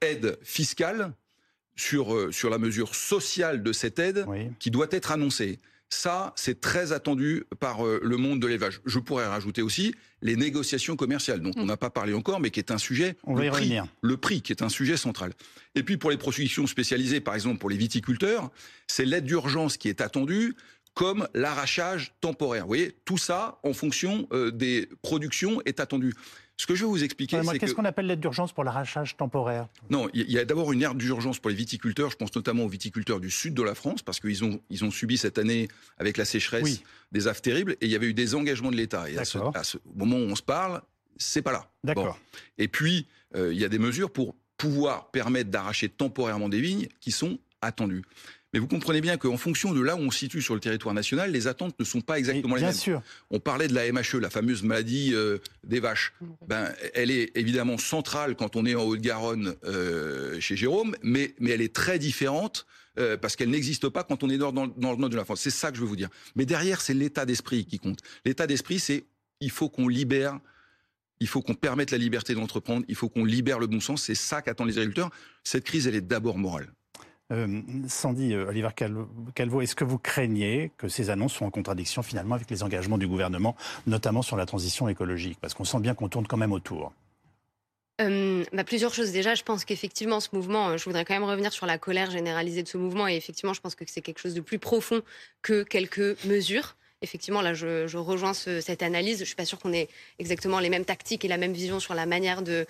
[0.00, 1.14] aide fiscale
[1.76, 4.26] sur, euh, sur la mesure sociale de cette aide
[4.58, 5.58] qui doit être annoncée.
[5.88, 8.80] Ça, c'est très attendu par euh, le monde de l'élevage.
[8.86, 11.66] Je pourrais rajouter aussi les négociations commerciales, dont on mm.
[11.66, 13.14] n'a pas parlé encore, mais qui est un sujet.
[13.24, 15.32] On le, prix, le prix, qui est un sujet central.
[15.74, 18.50] Et puis pour les productions spécialisées, par exemple pour les viticulteurs,
[18.86, 20.54] c'est l'aide d'urgence qui est attendue
[20.94, 22.62] comme l'arrachage temporaire.
[22.62, 26.14] Vous voyez, tout ça, en fonction euh, des productions, est attendu.
[26.58, 29.68] Ce que je vais vous expliquer, c'est Qu'est-ce qu'on appelle l'aide d'urgence pour l'arrachage temporaire?
[29.90, 32.10] Non, il y a d'abord une aide d'urgence pour les viticulteurs.
[32.10, 34.90] Je pense notamment aux viticulteurs du sud de la France, parce qu'ils ont, ils ont
[34.90, 38.34] subi cette année, avec la sécheresse, des affres terribles, et il y avait eu des
[38.34, 39.10] engagements de l'État.
[39.10, 39.38] Et à ce,
[39.94, 40.82] moment où on se parle,
[41.16, 41.68] c'est pas là.
[41.84, 42.18] D'accord.
[42.58, 46.86] Et puis, euh, il y a des mesures pour pouvoir permettre d'arracher temporairement des vignes
[47.00, 48.02] qui sont attendues.
[48.52, 50.94] Mais vous comprenez bien qu'en fonction de là où on se situe sur le territoire
[50.94, 52.78] national, les attentes ne sont pas exactement les bien mêmes.
[52.78, 53.02] Sûr.
[53.30, 56.12] On parlait de la MHE, la fameuse maladie euh, des vaches.
[56.46, 61.50] Ben, elle est évidemment centrale quand on est en Haute-Garonne euh, chez Jérôme, mais, mais
[61.50, 62.66] elle est très différente
[62.98, 65.24] euh, parce qu'elle n'existe pas quand on est dans, dans, dans le nord de la
[65.24, 65.40] France.
[65.40, 66.10] C'est ça que je veux vous dire.
[66.36, 68.00] Mais derrière, c'est l'état d'esprit qui compte.
[68.26, 69.06] L'état d'esprit, c'est
[69.40, 70.38] il faut qu'on libère
[71.20, 74.16] il faut qu'on permette la liberté d'entreprendre, il faut qu'on libère le bon sens, c'est
[74.16, 75.10] ça qu'attendent les agriculteurs.
[75.44, 76.72] Cette crise, elle est d'abord morale.
[77.32, 78.70] Euh, Sandy euh, Oliver
[79.34, 82.98] Calvo, est-ce que vous craignez que ces annonces soient en contradiction finalement avec les engagements
[82.98, 83.56] du gouvernement,
[83.86, 85.38] notamment sur la transition écologique?
[85.40, 86.92] Parce qu'on sent bien qu'on tourne quand même autour.
[88.00, 89.12] Euh, bah, plusieurs choses.
[89.12, 92.62] Déjà, je pense qu'effectivement, ce mouvement, je voudrais quand même revenir sur la colère généralisée
[92.62, 93.06] de ce mouvement.
[93.06, 95.02] Et effectivement, je pense que c'est quelque chose de plus profond
[95.42, 99.18] que quelques mesures effectivement, là, je, rejoins cette analyse.
[99.18, 99.88] Je suis pas sûre qu'on ait
[100.18, 102.66] exactement les mêmes tactiques et la même vision sur la manière de,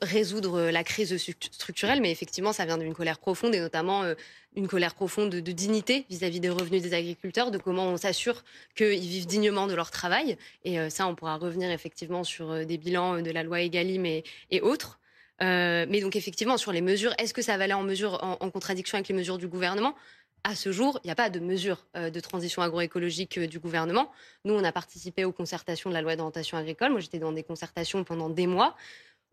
[0.00, 1.16] résoudre la crise
[1.50, 4.14] structurelle, mais effectivement, ça vient d'une colère profonde et notamment euh,
[4.54, 8.44] une colère profonde de, dignité vis-à-vis des revenus des agriculteurs, de comment on s'assure
[8.76, 10.38] qu'ils vivent dignement de leur travail.
[10.64, 14.06] Et euh, ça, on pourra revenir effectivement sur euh, des bilans de la loi Egalim
[14.06, 14.24] et,
[14.62, 14.98] autres.
[15.40, 19.14] mais donc effectivement, sur les mesures, est-ce que ça va aller en contradiction avec les
[19.14, 19.94] mesures du gouvernement?
[20.44, 23.58] À ce jour, il n'y a pas de mesure euh, de transition agroécologique euh, du
[23.58, 24.12] gouvernement.
[24.44, 26.92] Nous, on a participé aux concertations de la loi d'orientation agricole.
[26.92, 28.76] Moi, j'étais dans des concertations pendant des mois.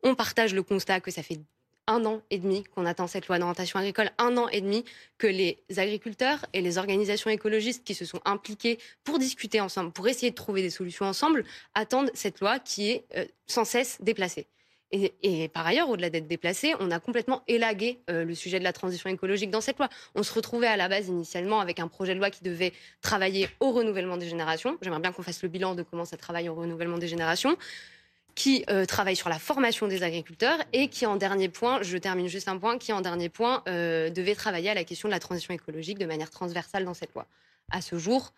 [0.01, 1.39] On partage le constat que ça fait
[1.87, 4.85] un an et demi qu'on attend cette loi d'orientation agricole, un an et demi
[5.17, 10.07] que les agriculteurs et les organisations écologistes qui se sont impliqués pour discuter ensemble, pour
[10.07, 14.47] essayer de trouver des solutions ensemble, attendent cette loi qui est euh, sans cesse déplacée.
[14.95, 18.73] Et, par ailleurs, au-delà d'être déplacé, on a complètement élagué euh, le sujet de la
[18.73, 19.89] transition écologique dans cette loi.
[20.13, 23.49] On se retrouvait à la base initialement avec un projet de loi qui devait travailler
[23.59, 24.77] au renouvellement des générations.
[24.83, 27.57] J'aimerais bien qu'on fasse le bilan de comment ça travaille au renouvellement des générations
[28.35, 32.27] qui euh, travaille sur la formation des agriculteurs et qui, en dernier point, je termine
[32.27, 35.19] juste un point, qui, en dernier point, euh, devait travailler à la question de la
[35.19, 37.25] transition écologique de manière transversale dans cette loi.
[37.71, 38.31] À ce jour,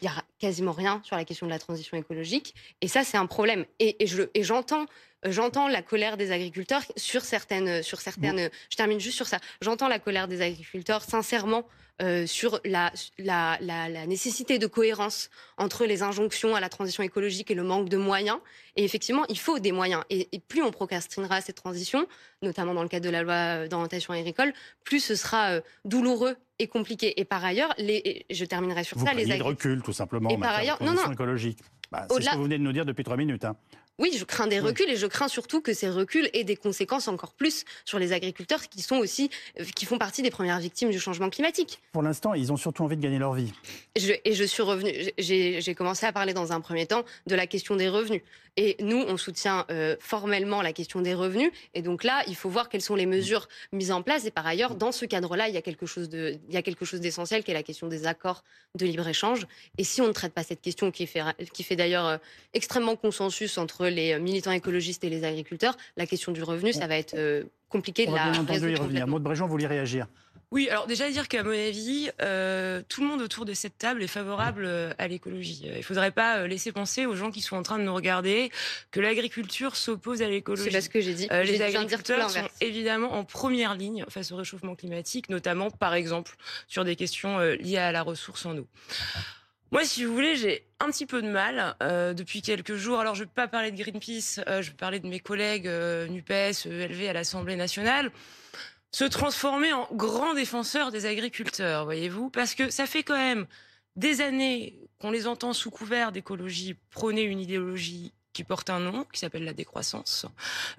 [0.00, 2.54] il n'y a quasiment rien sur la question de la transition écologique.
[2.80, 3.66] Et ça, c'est un problème.
[3.78, 4.86] Et, et j'entends
[5.24, 8.50] j'entends la colère des agriculteurs sur certaines, sur certaines.
[8.70, 9.38] Je termine juste sur ça.
[9.60, 11.64] J'entends la colère des agriculteurs sincèrement
[12.00, 17.50] euh, sur la, la, la, nécessité de cohérence entre les injonctions à la transition écologique
[17.50, 18.38] et le manque de moyens.
[18.76, 20.02] Et effectivement, il faut des moyens.
[20.10, 22.08] Et, plus on procrastinera cette transition,
[22.40, 24.52] notamment dans le cadre de la loi d'orientation agricole,
[24.84, 27.20] plus ce sera euh, douloureux et compliqué.
[27.20, 29.12] Et par ailleurs, les, je terminerai sur ça.
[29.12, 29.46] Les agriculteurs.
[29.46, 30.30] recul, tout simplement.
[30.30, 31.12] Et par ailleurs, non, non.
[31.12, 31.60] écologique.
[31.92, 33.44] Bah, c'est ce que vous venez de nous dire depuis trois minutes.
[33.44, 33.54] Hein.
[33.98, 37.08] Oui, je crains des reculs et je crains surtout que ces reculs aient des conséquences
[37.08, 40.90] encore plus sur les agriculteurs qui sont aussi, euh, qui font partie des premières victimes
[40.90, 41.80] du changement climatique.
[41.92, 43.52] Pour l'instant, ils ont surtout envie de gagner leur vie.
[43.96, 47.76] et je suis revenu, j'ai commencé à parler dans un premier temps de la question
[47.76, 48.22] des revenus.
[48.58, 51.50] Et nous, on soutient euh, formellement la question des revenus.
[51.72, 54.26] Et donc là, il faut voir quelles sont les mesures mises en place.
[54.26, 56.62] Et par ailleurs, dans ce cadre-là, il y a quelque chose de, il y a
[56.62, 59.46] quelque chose d'essentiel qui est la question des accords de libre-échange.
[59.78, 61.22] Et si on ne traite pas cette question qui fait,
[61.54, 62.18] qui fait d'ailleurs euh,
[62.52, 66.96] extrêmement consensus entre les militants écologistes et les agriculteurs, la question du revenu, ça va
[66.96, 69.06] être euh, compliqué de la résoudre.
[69.06, 70.06] Maud Bréjean, vous voulez réagir?
[70.50, 74.02] Oui, alors déjà dire qu'à mon avis, euh, tout le monde autour de cette table
[74.02, 75.62] est favorable euh, à l'écologie.
[75.64, 78.50] Il ne faudrait pas laisser penser aux gens qui sont en train de nous regarder
[78.90, 80.70] que l'agriculture s'oppose à l'écologie.
[80.70, 81.26] C'est ce que j'ai dit.
[81.30, 86.36] les agriculteurs sont évidemment en première ligne face au réchauffement climatique, notamment par exemple
[86.68, 88.66] sur des questions liées à la ressource en eau.
[89.72, 93.00] Moi, si vous voulez, j'ai un petit peu de mal euh, depuis quelques jours.
[93.00, 95.66] Alors, je ne vais pas parler de Greenpeace, euh, je vais parler de mes collègues
[95.66, 98.12] euh, NUPES, ELV à l'Assemblée nationale.
[98.90, 103.46] Se transformer en grands défenseurs des agriculteurs, voyez-vous, parce que ça fait quand même
[103.96, 109.06] des années qu'on les entend sous couvert d'écologie prôner une idéologie qui porte un nom,
[109.10, 110.26] qui s'appelle la décroissance.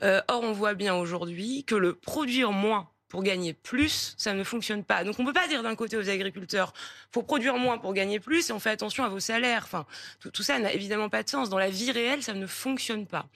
[0.03, 4.83] or, on voit bien aujourd'hui que le produire moins pour gagner plus, ça ne fonctionne
[4.83, 5.03] pas.
[5.03, 6.73] Donc on ne peut pas dire d'un côté aux agriculteurs,
[7.11, 9.61] faut produire moins pour gagner plus et on fait attention à vos salaires.
[9.65, 9.85] Enfin,
[10.33, 11.47] tout, ça n'a évidemment pas de sens.
[11.47, 13.27] Dans la vie réelle, ça ne fonctionne pas.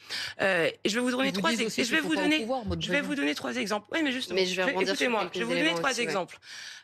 [0.41, 1.87] Euh, et je vais vous donner trois exemples.
[1.87, 2.47] Je vais vous donner,
[2.79, 3.85] je vais vous donner trois exemples.
[3.91, 6.39] Oui, mais justement, mais je vais, écoutez-moi, je vais vous donner trois exemples.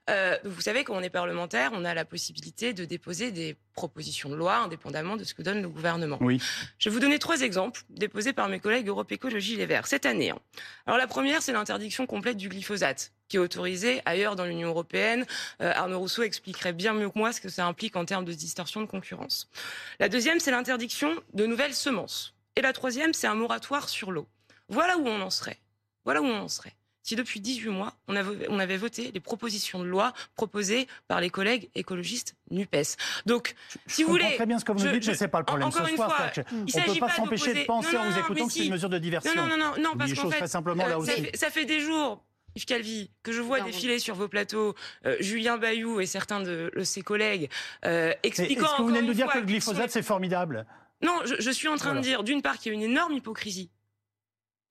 [0.10, 4.30] Euh, vous savez, quand on est parlementaire, on a la possibilité de déposer des propositions
[4.30, 6.18] de loi indépendamment de ce que donne le gouvernement.
[6.20, 6.42] Oui.
[6.78, 10.06] Je vais vous donner trois exemples déposés par mes collègues Europe Écologie Les Verts cette
[10.06, 10.32] année.
[10.32, 10.39] Hein.
[10.86, 15.26] Alors la première, c'est l'interdiction complète du glyphosate qui est autorisé ailleurs dans l'Union européenne.
[15.62, 18.34] Euh, Arnaud Rousseau expliquerait bien mieux que moi ce que ça implique en termes de
[18.34, 19.50] distorsion de concurrence.
[20.00, 22.36] La deuxième, c'est l'interdiction de nouvelles semences.
[22.58, 24.28] Et la troisième, c'est un moratoire sur l'eau.
[24.68, 25.60] Voilà où on en serait.
[26.04, 29.20] Voilà où on en serait si depuis 18 mois, on avait, on avait voté les
[29.20, 32.96] propositions de loi proposées par les collègues écologistes NUPES.
[33.26, 33.56] Donc,
[33.88, 34.36] si je vous voulez.
[34.36, 35.92] très bien ce que vous me dites, mais ce n'est pas le problème encore ce
[35.92, 36.16] une soir.
[36.16, 38.89] Fois, on ne peut pas s'empêcher de penser en vous écoutant que c'est une mesure
[38.89, 39.36] de diversion.
[39.36, 41.12] Non, non, non, non parce qu'en fait, simplement, là aussi.
[41.12, 42.24] Ça, fait, ça fait des jours
[42.56, 46.72] Yves Calvi, que je vois défiler sur vos plateaux euh, Julien Bayou et certains de,
[46.84, 47.50] ses collègues
[47.86, 48.66] euh, expliquant.
[48.66, 50.66] Est-ce que vous venez de nous dire que le glyphosate, c'est formidable
[51.02, 53.13] Non, je, je, suis en train de dire, d'une part, qu'il y a une énorme
[53.13, 53.72] hypocrisie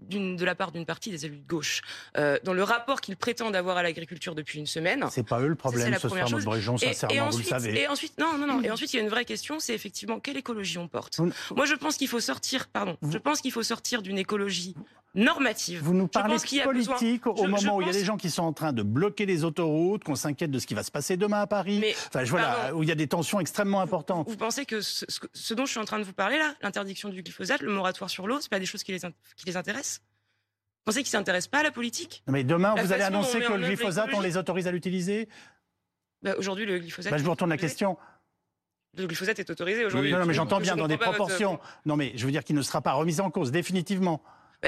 [0.09, 1.83] de la part d'une partie des élus de gauche
[2.17, 5.05] euh, dans le rapport qu'ils prétendent avoir à l'agriculture depuis une semaine.
[5.11, 7.81] C'est pas eux le problème, ce soir, Bréjon, sincèrement, et ensuite, vous le savez.
[7.81, 8.63] Et ensuite, non, non, non.
[8.63, 11.19] Et ensuite, il y a une vraie question, c'est effectivement quelle écologie on porte.
[11.55, 14.75] Moi, je pense qu'il faut sortir, pardon, je pense qu'il faut sortir d'une écologie
[15.15, 15.83] normative.
[15.83, 18.43] Vous nous parlez de politique au moment où il y a des gens qui sont
[18.43, 21.41] en train de bloquer les autoroutes, qu'on s'inquiète de ce qui va se passer demain
[21.41, 21.79] à Paris.
[21.81, 24.29] Mais, enfin, voilà, où il y a des tensions extrêmement importantes.
[24.29, 27.09] Vous pensez que ce, ce, dont je suis en train de vous parler là, l'interdiction
[27.09, 30.01] du glyphosate, le moratoire sur l'eau, c'est pas des choses qui les, qui les intéressent?
[30.01, 32.25] Vous pensez qu'ils ne s'intéressent pas à la politique?
[32.27, 35.29] Mais demain, vous allez annoncer que le glyphosate, on les autorise à l'utiliser?
[36.23, 37.13] Bah, Aujourd'hui, le glyphosate.
[37.13, 37.99] Bah, je vous retourne la question.
[38.97, 40.13] le glyphosate est autorisé aujourd'hui.
[40.13, 41.61] non, mais j'entends bien dans des proportions.
[41.85, 44.23] Non, mais je veux dire qu'il ne sera pas remis en cause définitivement.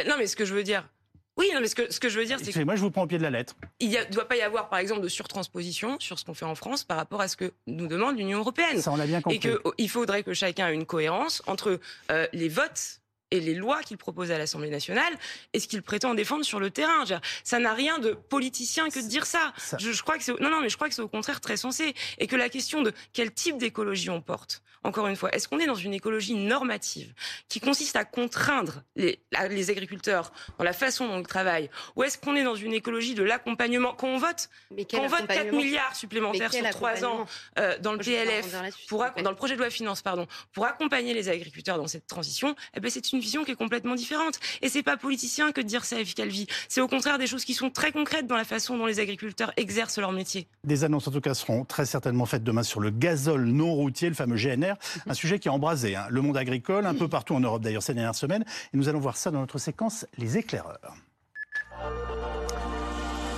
[0.06, 0.88] Non, mais ce que je veux dire,
[1.36, 2.60] oui, non, mais ce que, ce que je veux dire, c'est que.
[2.60, 3.56] Moi, je vous prends au pied de la lettre.
[3.80, 6.54] Il ne doit pas y avoir, par exemple, de surtransposition sur ce qu'on fait en
[6.54, 8.80] France par rapport à ce que nous demande l'Union européenne.
[8.80, 9.36] Ça, on l'a bien compris.
[9.36, 11.80] Et qu'il faudrait que chacun ait une cohérence entre
[12.12, 13.00] euh, les votes
[13.34, 15.12] et les lois qu'il propose à l'Assemblée nationale
[15.52, 17.04] et ce qu'il prétend défendre sur le terrain.
[17.42, 19.52] Ça n'a rien de politicien que de dire ça.
[19.78, 22.28] Je, crois que non, non, mais je crois que c'est au contraire très sensé et
[22.28, 24.62] que la question de quel type d'écologie on porte.
[24.84, 27.14] Encore une fois, est-ce qu'on est dans une écologie normative
[27.48, 29.18] qui consiste à contraindre les,
[29.48, 33.14] les agriculteurs dans la façon dont ils travaillent, ou est-ce qu'on est dans une écologie
[33.14, 34.50] de l'accompagnement quand on vote,
[34.90, 37.24] quand on vote 4 milliards supplémentaires sur 3 ans
[37.58, 38.54] euh, dans le PLF,
[38.86, 42.54] pour, dans le projet de loi finance, pardon, pour accompagner les agriculteurs dans cette transition,
[42.76, 44.38] eh ben c'est une vision qui est complètement différente.
[44.62, 46.46] Et c'est pas politicien que de dire ça, Yves Calvi.
[46.68, 49.52] C'est au contraire des choses qui sont très concrètes dans la façon dont les agriculteurs
[49.56, 50.46] exercent leur métier.
[50.64, 54.08] Des annonces en tout cas seront très certainement faites demain sur le gazole non routier,
[54.08, 54.74] le fameux GNR,
[55.06, 56.06] un sujet qui a embrasé hein.
[56.10, 58.44] le monde agricole, un peu partout en Europe d'ailleurs ces dernières semaines.
[58.72, 60.94] Et nous allons voir ça dans notre séquence Les éclaireurs.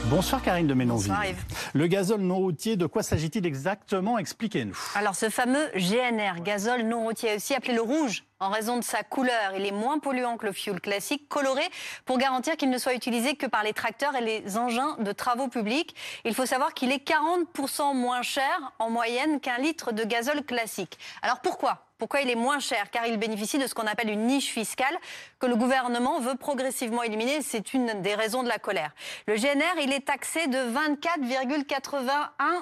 [0.08, 1.08] Bonsoir Karine de Ménonville.
[1.08, 1.44] Bonsoir Yves.
[1.74, 4.18] Le gazole non routier, de quoi s'agit-il exactement?
[4.18, 4.78] Expliquez-nous.
[4.94, 9.02] Alors ce fameux GNR, gazole non routier, aussi appelé le rouge, en raison de sa
[9.02, 11.62] couleur, il est moins polluant que le fuel classique, coloré
[12.04, 15.48] pour garantir qu'il ne soit utilisé que par les tracteurs et les engins de travaux
[15.48, 15.96] publics.
[16.24, 20.98] Il faut savoir qu'il est 40% moins cher en moyenne qu'un litre de gazole classique.
[21.22, 21.85] Alors pourquoi?
[21.98, 24.96] Pourquoi il est moins cher Car il bénéficie de ce qu'on appelle une niche fiscale
[25.38, 27.40] que le gouvernement veut progressivement éliminer.
[27.42, 28.94] C'est une des raisons de la colère.
[29.26, 32.10] Le GNR, il est taxé de 24,81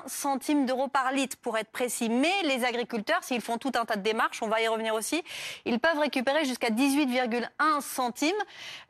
[0.07, 2.09] centimes d'euros par litre, pour être précis.
[2.09, 5.23] Mais les agriculteurs, s'ils font tout un tas de démarches, on va y revenir aussi,
[5.65, 8.33] ils peuvent récupérer jusqu'à 18,1 centimes.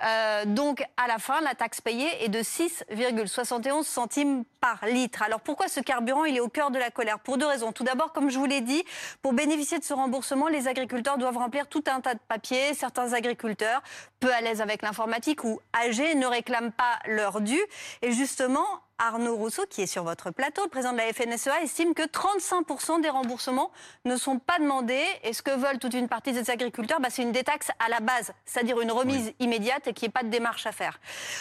[0.03, 5.23] Euh, donc, à la fin, la taxe payée est de 6,71 centimes par litre.
[5.23, 7.19] Alors, pourquoi ce carburant, il est au cœur de la colère?
[7.21, 7.73] Pour deux raisons.
[7.73, 8.85] Tout d'abord, comme je vous l'ai dit,
[9.23, 12.75] pour bénéficier de ce remboursement, les agriculteurs doivent remplir tout un tas de papiers.
[12.75, 13.83] Certains agriculteurs,
[14.21, 17.59] peu à l'aise avec l'informatique ou âgés, ne réclament pas leur dû.
[18.03, 18.67] Et justement,
[18.99, 23.01] Arnaud Rousseau, qui est sur votre plateau, le président de la FNSEA, estime que 35%
[23.01, 23.73] des remboursements
[24.05, 25.05] ne sont pas demandés.
[25.25, 28.01] Et ce que veulent toute une partie des agriculteurs, bah, c'est une détaxe à la
[28.01, 31.01] base, c'est-à-dire une remise immédiate et qu'il n'y ait pas de démarche à faire.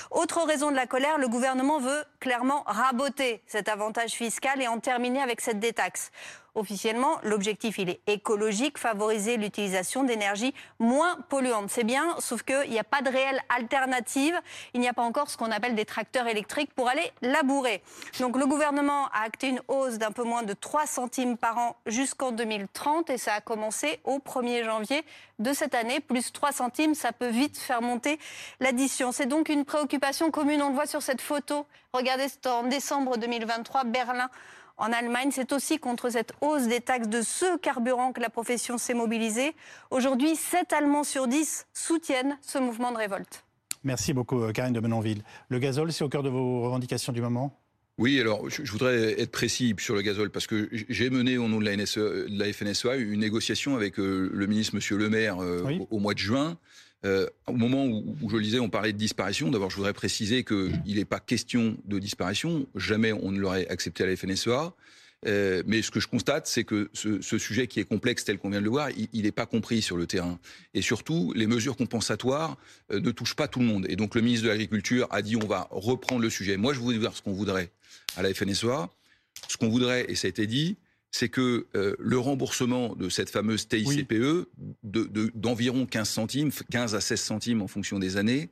[0.09, 4.79] Autre raison de la colère, le gouvernement veut clairement raboter cet avantage fiscal et en
[4.79, 6.11] terminer avec cette détaxe.
[6.55, 11.71] Officiellement, l'objectif, il est écologique, favoriser l'utilisation d'énergie moins polluantes.
[11.71, 14.39] C'est bien, sauf qu'il n'y a pas de réelle alternative.
[14.75, 17.11] Il n'y a pas encore ce qu'on appelle des tracteurs électriques pour aller
[18.19, 21.75] Donc le gouvernement a acté une hausse d'un peu moins de 3 centimes par an
[21.85, 25.03] jusqu'en 2030 et ça a commencé au 1er janvier
[25.39, 25.99] de cette année.
[25.99, 28.19] Plus 3 centimes, ça peut vite faire monter
[28.59, 29.11] l'addition.
[29.11, 30.61] C'est donc une préoccupation commune.
[30.61, 31.65] On le voit sur cette photo.
[31.93, 34.29] Regardez, c'est en décembre 2023, Berlin
[34.77, 35.29] en Allemagne.
[35.31, 39.55] C'est aussi contre cette hausse des taxes de ce carburant que la profession s'est mobilisée.
[39.91, 43.43] Aujourd'hui, 7 Allemands sur 10 soutiennent ce mouvement de révolte.
[43.83, 45.23] Merci beaucoup, euh, Karine de Menonville.
[45.49, 47.59] Le gazole, c'est au cœur de vos revendications du moment?
[47.99, 51.59] Oui, alors je, voudrais être précis sur le gazole parce que j'ai mené au nom
[51.59, 55.43] de la, NSE, de la FNSEA une négociation avec euh, le ministre Monsieur Le Maire
[55.43, 56.57] euh, au, mois de juin.
[57.03, 59.51] au moment où, où, je le disais, on parlait de disparition.
[59.51, 62.65] D'abord, je voudrais préciser qu'il n'est pas question de disparition.
[62.73, 64.73] Jamais on ne l'aurait accepté à la FNSEA.
[65.25, 68.37] Euh, mais ce que je constate, c'est que ce, ce, sujet qui est complexe tel
[68.37, 70.39] qu'on vient de le voir, il n'est pas compris sur le terrain.
[70.73, 72.57] Et surtout, les mesures compensatoires
[72.91, 73.85] euh, ne touchent pas tout le monde.
[73.89, 76.57] Et donc le ministre de l'Agriculture a dit on va reprendre le sujet.
[76.57, 77.71] Moi, je voudrais voir ce qu'on voudrait
[78.17, 78.89] à la FNSEA.
[79.47, 80.77] Ce qu'on voudrait, et ça a été dit,
[81.11, 84.47] c'est que euh, le remboursement de cette fameuse TICPE
[84.83, 88.49] d'environ de, 15 centimes, 15 à 16 centimes en fonction des années,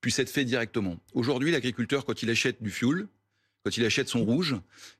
[0.00, 0.96] puisse être fait directement.
[1.12, 3.08] Aujourd'hui, l'agriculteur, quand il achète du fuel,
[3.64, 4.56] quand il achète son rouge,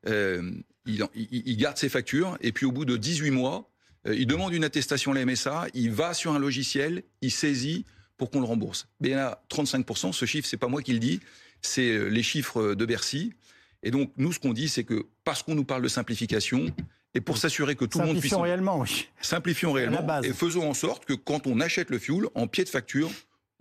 [0.08, 0.50] euh,
[0.86, 3.70] il, il, garde ses factures et puis au bout de 18 mois,
[4.06, 7.84] euh, il demande une attestation à la MSA, il va sur un logiciel, il saisit
[8.16, 8.88] pour qu'on le rembourse.
[9.00, 11.20] Mais il y en a 35%, ce chiffre, c'est pas moi qui le dis,
[11.60, 13.34] c'est euh, les chiffres de Bercy.
[13.82, 16.66] Et donc, nous, ce qu'on dit, c'est que parce qu'on nous parle de simplification,
[17.14, 18.30] et pour s'assurer que tout le monde puisse...
[18.30, 19.08] Simplifions réellement, oui.
[19.20, 22.68] Simplifions réellement, et faisons en sorte que quand on achète le fuel, en pied de
[22.68, 23.10] facture,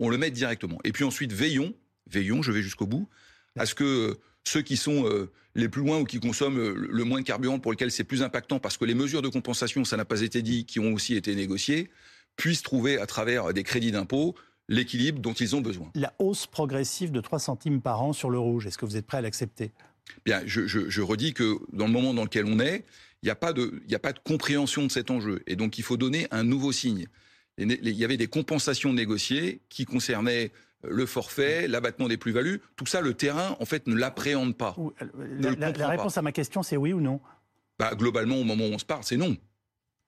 [0.00, 0.78] on le mette directement.
[0.82, 1.74] Et puis ensuite, veillons,
[2.10, 3.08] veillons, je vais jusqu'au bout,
[3.56, 7.04] à ce que ceux qui sont euh, les plus loin ou qui consomment euh, le
[7.04, 9.96] moins de carburant pour lesquels c'est plus impactant parce que les mesures de compensation, ça
[9.96, 11.90] n'a pas été dit, qui ont aussi été négociées,
[12.36, 14.34] puissent trouver à travers des crédits d'impôt
[14.68, 15.90] l'équilibre dont ils ont besoin.
[15.94, 19.06] La hausse progressive de 3 centimes par an sur le rouge, est-ce que vous êtes
[19.06, 19.72] prêt à l'accepter?
[20.24, 22.84] Bien, je, je, redis que dans le moment dans lequel on est,
[23.22, 25.42] il n'y a, pas de, a pas de compréhension de cet enjeu.
[25.46, 27.06] Et donc, il faut donner un nouveau signe.
[27.56, 30.50] Il y avait des compensations négociées qui concernaient
[30.88, 34.76] le forfait, l'abattement des plus-values, tout ça, le terrain, en fait, ne l'appréhende pas.
[35.18, 37.20] La, réponse à ma question, c'est oui ou non?
[37.78, 39.36] Bah, Globalement, au moment où on se parle, c'est non.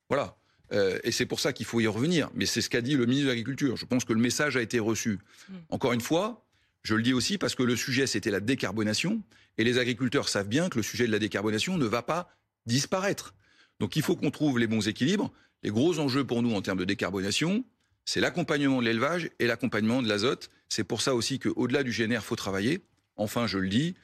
[0.08, 0.36] Voilà.
[0.72, 2.30] Euh, et c'est pour ça qu'il faut y revenir.
[2.34, 3.76] Mais c'est ce qu'a dit le ministre de l'Agriculture.
[3.76, 5.18] Je pense que le message a été reçu.
[5.48, 5.54] Mm.
[5.70, 6.44] Encore une fois,
[6.82, 9.22] je le dis aussi parce que le sujet, c'était la décarbonation.
[9.58, 12.30] Et les agriculteurs savent bien que le sujet de la décarbonation ne va pas
[12.66, 13.34] disparaître.
[13.80, 15.32] Donc il faut qu'on trouve les bons équilibres.
[15.62, 17.64] Les gros enjeux pour nous en termes de décarbonation,
[18.04, 20.50] c'est l'accompagnement de l'élevage et l'accompagnement de l'azote.
[20.68, 22.80] C'est pour ça aussi qu'au-delà du GNR, il faut travailler.
[23.16, 23.94] Enfin, je le dis,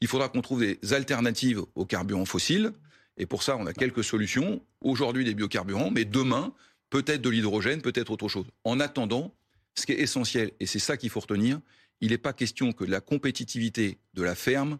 [0.00, 2.72] il faudra qu'on trouve des alternatives aux carburants fossiles.
[3.18, 4.62] Et pour ça, on a quelques solutions.
[4.80, 6.52] Aujourd'hui, des biocarburants, mais demain,
[6.90, 8.46] peut-être de l'hydrogène, peut-être autre chose.
[8.64, 9.34] En attendant,
[9.74, 11.60] ce qui est essentiel, et c'est ça qu'il faut retenir,
[12.00, 14.78] il n'est pas question que la compétitivité de la ferme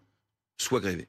[0.59, 1.09] soit grévée.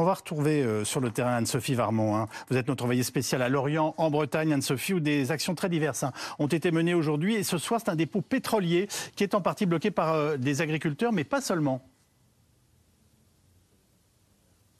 [0.00, 2.16] On va retrouver euh, sur le terrain Anne-Sophie Varmont.
[2.16, 2.28] Hein.
[2.50, 6.04] Vous êtes notre envoyée spéciale à Lorient, en Bretagne, Anne-Sophie, où des actions très diverses
[6.04, 7.34] hein, ont été menées aujourd'hui.
[7.34, 10.60] Et ce soir, c'est un dépôt pétrolier qui est en partie bloqué par euh, des
[10.60, 11.82] agriculteurs, mais pas seulement.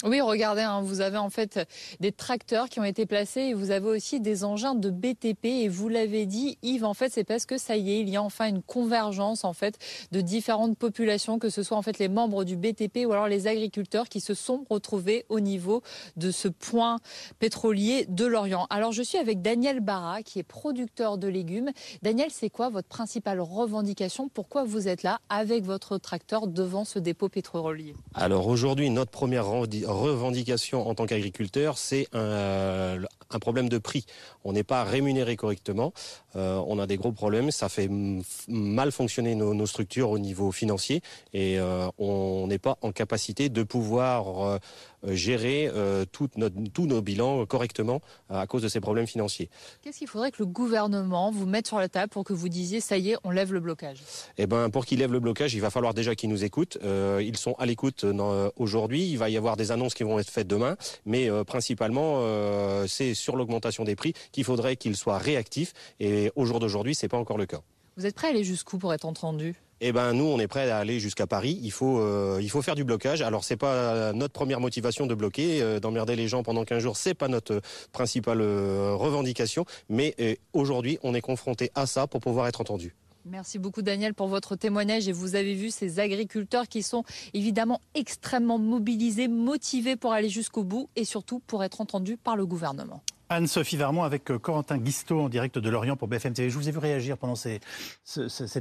[0.04, 1.58] Oui, regardez, hein, vous avez en fait
[1.98, 5.44] des tracteurs qui ont été placés et vous avez aussi des engins de BTP.
[5.46, 8.16] Et vous l'avez dit, Yves, en fait, c'est parce que ça y est, il y
[8.16, 9.76] a enfin une convergence en fait
[10.12, 13.48] de différentes populations, que ce soit en fait les membres du BTP ou alors les
[13.48, 15.82] agriculteurs qui se sont retrouvés au niveau
[16.16, 16.98] de ce point
[17.40, 18.68] pétrolier de l'Orient.
[18.70, 21.70] Alors, je suis avec Daniel Barra, qui est producteur de légumes.
[22.02, 24.28] Daniel, c'est quoi votre principale revendication?
[24.28, 27.96] Pourquoi vous êtes là avec votre tracteur devant ce dépôt pétrolier?
[28.14, 32.98] Alors aujourd'hui, notre première revendication revendication en tant qu'agriculteur, c'est un,
[33.30, 34.06] un, problème de prix.
[34.44, 35.92] On n'est pas rémunéré correctement,
[36.36, 37.88] euh, on a des gros problèmes, ça fait
[38.48, 43.48] mal fonctionner nos, nos structures au niveau financier et euh, on n'est pas en capacité
[43.48, 44.58] de pouvoir euh,
[45.06, 45.70] gérer
[46.12, 49.48] tout notre, tous nos bilans correctement à cause de ces problèmes financiers.
[49.82, 52.80] Qu'est-ce qu'il faudrait que le gouvernement vous mette sur la table pour que vous disiez
[52.80, 54.02] ça y est, on lève le blocage?
[54.36, 56.78] Eh ben, pour qu'il lève le blocage, il va falloir déjà qu'ils nous écoutent.
[56.82, 58.04] ils sont à l'écoute
[58.56, 59.08] aujourd'hui.
[59.08, 62.86] Il va y avoir des annonces qui vont être faites demain, mais euh, principalement, euh,
[62.86, 65.72] c'est sur l'augmentation des prix qu'il faudrait qu'ils soient réactifs.
[66.00, 67.60] Et au jour d'aujourd'hui, c'est pas encore le cas.
[67.96, 69.54] Vous êtes prêt à aller jusqu'où pour être entendu?
[69.80, 71.58] Eh ben nous, on est prêt à aller jusqu'à Paris.
[71.62, 73.22] Il faut, euh, il faut faire du blocage.
[73.22, 76.96] Alors c'est pas notre première motivation de bloquer, d'emmerder les gens pendant 15 jours.
[76.96, 77.60] C'est pas notre
[77.92, 79.64] principale revendication.
[79.88, 80.14] Mais
[80.52, 82.94] aujourd'hui, on est confronté à ça pour pouvoir être entendu.
[83.30, 87.80] Merci beaucoup Daniel pour votre témoignage et vous avez vu ces agriculteurs qui sont évidemment
[87.94, 93.02] extrêmement mobilisés, motivés pour aller jusqu'au bout et surtout pour être entendus par le gouvernement.
[93.28, 96.50] Anne-Sophie Vermont avec euh, Corentin Guisteau en direct de Lorient pour BFM TV.
[96.50, 97.60] Je vous ai vu réagir pendant cette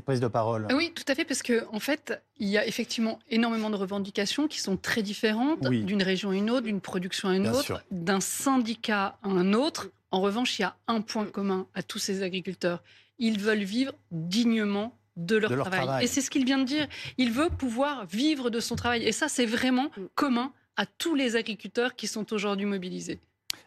[0.05, 0.67] prise de parole.
[0.73, 4.47] Oui, tout à fait, parce qu'en en fait, il y a effectivement énormément de revendications
[4.47, 8.19] qui sont très différentes d'une région à une autre, d'une production à une autre, d'un
[8.21, 9.89] syndicat à un autre.
[10.11, 12.81] En revanche, il y a un point commun à tous ces agriculteurs
[13.19, 16.03] ils veulent vivre dignement de leur, travail.
[16.03, 16.87] Et c'est ce qu'il vient de dire.
[17.17, 19.03] Il veut pouvoir vivre de son travail.
[19.03, 23.19] Et ça, c'est vraiment commun à tous les agriculteurs qui sont aujourd'hui mobilisés.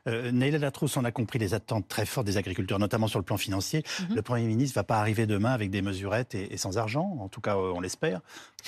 [0.06, 3.24] Euh, Neila Latrousse, on a compris les attentes très fortes des agriculteurs, notamment sur le
[3.24, 3.82] plan financier.
[4.00, 4.16] Mhm.
[4.16, 7.28] Le Premier ministre ne va pas arriver demain avec des mesurettes et, sans argent, en
[7.28, 8.20] tout cas, euh, on l'espère.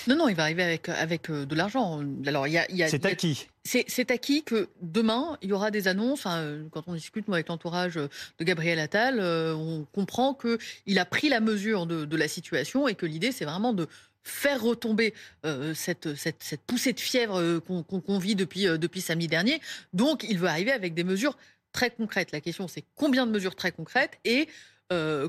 [0.07, 2.03] Non, non, il va arriver avec, avec euh, de l'argent.
[2.27, 3.49] Alors, il y a, c'est acquis.
[3.65, 6.25] C'est acquis que demain, il y aura des annonces.
[6.25, 11.39] quand on discute moi, avec l'entourage de Gabriel Attal, on comprend qu'il a pris la
[11.39, 13.87] mesure de, de la situation et que l'idée, c'est vraiment de
[14.23, 19.29] faire retomber euh, cette, cette, poussée de fièvre euh, qu'on vit depuis, euh, depuis samedi
[19.29, 19.61] dernier.
[19.93, 21.37] Donc, il veut arriver avec des mesures
[21.73, 22.33] très concrètes.
[22.33, 24.49] La question, c'est combien de mesures très concrètes et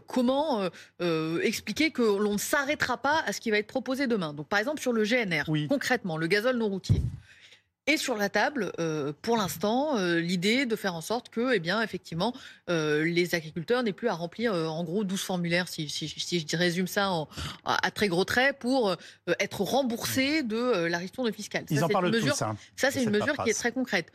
[0.08, 0.70] comment
[1.42, 4.34] expliquer que l'on ne s'arrêtera pas à ce qui va être proposé demain.
[4.34, 7.02] Donc, par exemple, sur le GNR, concrètement, le gazole non routier.
[7.86, 11.60] Et sur la table, euh, pour l'instant, euh, l'idée de faire en sorte que, eh
[11.60, 12.34] bien, effectivement,
[12.70, 16.88] euh, les agriculteurs n'aient plus à remplir, en gros, 12 formulaires, si, si, je résume
[16.88, 17.28] ça en,
[17.66, 18.96] à très gros traits, pour
[19.40, 21.66] être remboursés de la ristourne fiscale.
[21.70, 22.56] Ils ça, en parlent de tout, ça.
[22.78, 24.12] Ça, c'est une mesure qui est très concrète.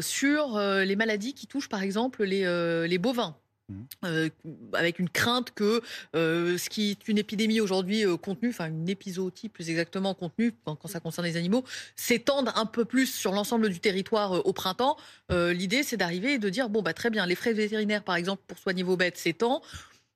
[0.00, 3.36] sur les maladies qui touchent, par exemple, les, les bovins.
[3.70, 3.84] Mmh.
[4.04, 4.28] Euh,
[4.72, 5.80] avec une crainte que
[6.16, 10.52] euh, ce qui est une épidémie aujourd'hui euh, contenue, enfin une épizootie plus exactement contenue
[10.64, 14.96] quand, ça concerne les animaux, s'étende un peu plus sur l'ensemble du territoire au printemps.
[15.30, 18.42] L'idée, c'est d'arriver et de dire bon bah très bien, les frais vétérinaires par exemple
[18.48, 19.62] pour soigner vos bêtes s'étendent.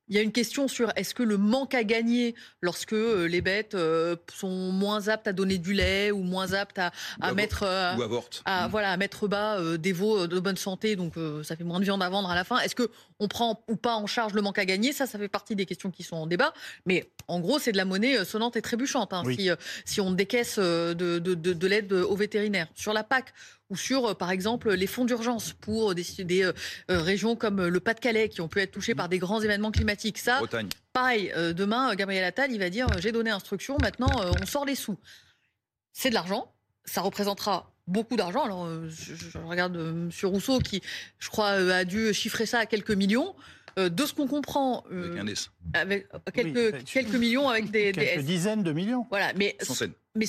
[0.08, 3.40] Il y a une question sur est-ce que le manque à gagner lorsque euh, les
[3.40, 6.92] bêtes euh, sont moins aptes à donner du lait ou moins aptes à,
[7.32, 7.94] mettre euh,
[8.44, 8.70] à, mm.
[8.70, 12.02] voilà à mettre bas des veaux de bonne santé donc ça fait moins de viande
[12.02, 12.58] à vendre à la fin.
[12.58, 14.92] Est-ce que on prend ou pas en charge le manque à gagner?
[14.92, 16.52] Ça ça fait partie des questions qui sont en débat.
[16.84, 19.48] Mais en gros c'est de la monnaie sonnante et trébuchante hein, si,
[19.84, 23.32] si on décaisse de, de, de, de l'aide aux vétérinaires sur la PAC
[23.70, 26.04] ou sur, euh, par exemple, les fonds d'urgence pour des,
[26.42, 26.52] euh,
[26.90, 30.18] euh, régions comme le Pas-de-Calais qui ont pu être touchées par des grands événements climatiques.
[30.18, 30.40] Ça,
[30.92, 34.10] pareil, demain, Gabriel Attal, il va dire j'ai donné instruction, maintenant
[34.40, 34.98] on sort les sous.
[35.92, 36.52] C'est de l'argent,
[36.84, 38.44] ça représentera beaucoup d'argent.
[38.44, 40.10] Alors, je, regarde M.
[40.24, 40.82] Rousseau qui,
[41.18, 43.34] je crois, a dû chiffrer ça à quelques millions.
[43.76, 44.84] De ce qu'on comprend,
[45.72, 49.06] avec, quelques, quelques millions avec des, quelques dizaines de millions.
[49.10, 49.56] Voilà, mais
[50.14, 50.26] Mais,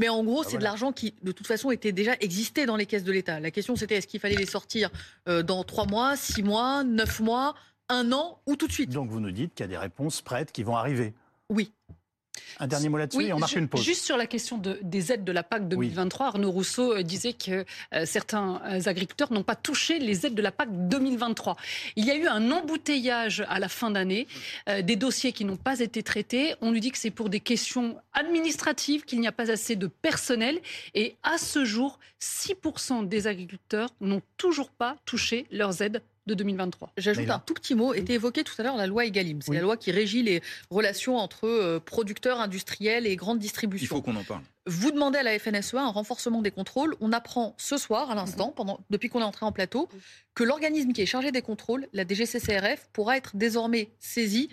[0.00, 2.76] mais en gros, ah, c'est de l'argent qui, de toute façon, était déjà existé dans
[2.76, 3.40] les caisses de l'État.
[3.40, 4.90] La question, c'était est-ce qu'il fallait les sortir
[5.26, 7.54] dans trois mois, six mois, neuf mois,
[7.88, 8.90] un an ou tout de suite?
[8.90, 11.14] Donc vous nous dites qu'il y a des réponses prêtes qui vont arriver.
[11.50, 11.72] Oui.
[12.60, 13.82] Un dernier mot là-dessus et on marque une pause.
[13.82, 17.64] Juste sur la question des aides de la PAC 2023, Arnaud Rousseau euh, disait que
[17.92, 21.56] euh, certains euh, agriculteurs n'ont pas touché les aides de la PAC 2023.
[21.96, 24.26] Il y a eu un embouteillage à la fin d'année,
[24.82, 26.54] des dossiers qui n'ont pas été traités.
[26.60, 29.86] On lui dit que c'est pour des questions administratives, qu'il n'y a pas assez de
[29.86, 30.60] personnel.
[30.94, 36.92] Et à ce jour, 6% des agriculteurs n'ont toujours pas touché leurs aides de 2023.
[36.96, 39.40] J'ajoute un tout petit mot, était évoqué tout à l'heure la loi Egalim.
[39.42, 43.84] C'est la loi qui régit les relations entre euh, producteurs industriels et grandes distributions.
[43.84, 44.42] Il faut qu'on en parle.
[44.66, 46.96] Vous demandez à la FNSEA un renforcement des contrôles.
[47.00, 49.88] On apprend ce soir, à l'instant, pendant, depuis qu'on est entré en plateau,
[50.34, 54.48] que l'organisme qui est chargé des contrôles, la DGCCRF, pourra être désormais saisi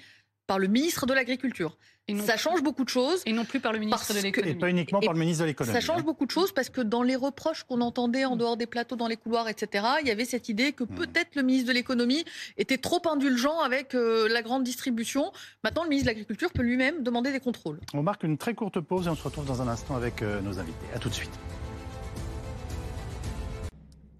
[0.47, 1.77] par le ministre de l'Agriculture.
[2.25, 3.21] Ça change beaucoup de choses.
[3.25, 4.51] Et non plus par le ministre de l'économie.
[4.51, 5.73] Et pas uniquement par le ministre de l'économie.
[5.73, 6.05] Ça change hein.
[6.05, 9.07] beaucoup de choses parce que dans les reproches qu'on entendait en dehors des plateaux, dans
[9.07, 10.95] les couloirs, etc., il y avait cette idée que hmm.
[10.95, 12.25] peut-être le ministre de l'économie
[12.57, 15.31] était trop indulgent avec euh, la grande distribution.
[15.63, 17.79] Maintenant, le ministre de l'Agriculture peut lui-même demander des contrôles.
[17.93, 20.41] On marque une très courte pause et on se retrouve dans un instant avec euh,
[20.41, 20.85] nos invités.
[20.95, 21.31] A tout de suite.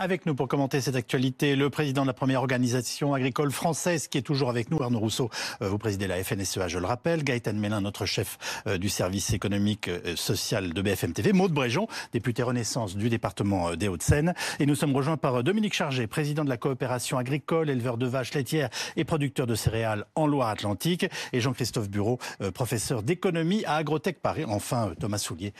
[0.04, 4.18] Avec nous pour commenter cette actualité, le président de la première organisation agricole française qui
[4.18, 5.30] est toujours avec nous, Arnaud Rousseau.
[5.62, 7.24] Euh, vous présidez la FNSEA, je le rappelle.
[7.24, 11.34] Gaëtan Mélin, notre chef euh, du service économique euh, social de BFM TV.
[11.34, 14.34] Maude Bréjon, député Renaissance du département des Hauts-de-Seine.
[14.60, 18.34] Et nous sommes rejoints par Dominique Chargé, président de la coopération agricole, éleveur de vaches
[18.34, 21.06] laitières et producteur de céréales en Loire-Atlantique.
[21.32, 22.18] Et Jean-Christophe Bureau,
[22.56, 24.46] professeur d'économie à Agrotech Paris.
[24.48, 25.54] Enfin, Thomas Soulier,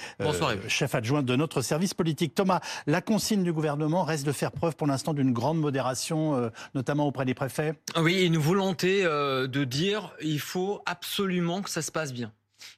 [0.68, 2.34] chef adjoint de notre service politique.
[2.34, 6.50] Thomas, la consigne du gouvernement reste de faire preuve pour l'instant d'une grande modération, euh,
[6.76, 7.74] notamment auprès des préfets.
[7.98, 12.32] Oui, une volonté euh, de dire il faut absolument que ça se passe bien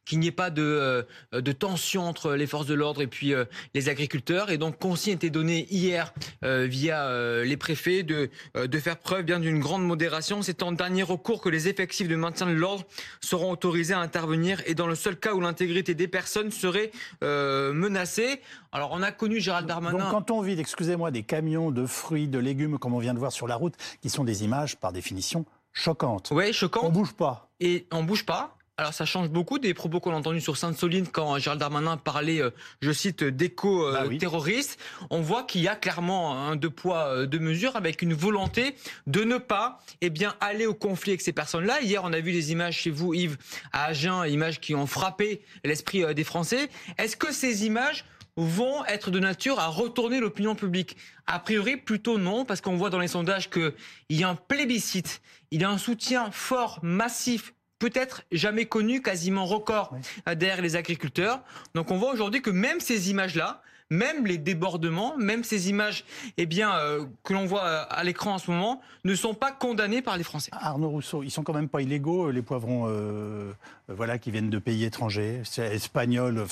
[0.06, 3.34] qu'il n'y ait pas de, euh, de, tension entre les forces de l'ordre et puis
[3.74, 4.52] les agriculteurs.
[4.52, 9.60] Et donc, consigne été donné hier via les préfets de, de faire preuve bien d'une
[9.60, 10.42] grande modération.
[10.42, 12.86] C'est en dernier recours que les effectifs de maintien de l'ordre
[13.22, 18.42] seront autorisés à intervenir et dans le seul cas où l'intégrité des personnes serait menacée.
[18.72, 20.00] Alors, on a connu Gérald Darmanin.
[20.00, 23.20] Donc, quand on vide, excusez-moi, des camions de fruits, de légumes, comme on vient de
[23.20, 26.30] voir sur la route, qui sont des images, par définition, choquantes.
[26.32, 26.86] Oui, choquantes.
[26.86, 27.50] On bouge pas.
[27.60, 28.58] Et on bouge pas.
[28.78, 32.42] Alors ça change beaucoup des propos qu'on a entendus sur Sainte-Soline quand Gérald Darmanin parlait,
[32.42, 32.50] euh,
[32.82, 34.80] je cite, d'éco-terroristes.
[35.00, 38.16] Bah on voit qu'il y a clairement un deux poids, euh, deux mesures avec une
[38.16, 38.74] volonté
[39.06, 41.82] de ne pas eh bien, aller au conflit avec ces personnes-là.
[41.82, 43.38] Hier, on a vu des images chez vous, Yves,
[43.74, 46.72] à Agen, images qui ont frappé l'esprit euh, des Français.
[46.98, 48.06] Est-ce que ces images
[48.38, 50.98] vont être de nature à retourner l'opinion publique?
[51.28, 53.74] A priori, plutôt non, parce qu'on voit dans les sondages qu'il
[54.10, 55.22] y a un plébiscite,
[55.52, 57.54] il y a un soutien fort, massif
[57.84, 59.94] peut-être jamais connu, quasiment record
[60.26, 61.42] derrière les agriculteurs.
[61.76, 63.62] Donc on voit aujourd'hui que même ces images-là,
[63.94, 66.04] même les débordements, même ces images
[66.38, 69.52] eh bien, euh, que l'on voit euh, à l'écran en ce moment, ne sont pas
[69.52, 70.50] condamnées par les Français.
[70.54, 73.52] Arnaud Rousseau, ils sont quand même pas illégaux, les poivrons euh,
[73.88, 76.46] voilà, qui viennent de pays étrangers, espagnols.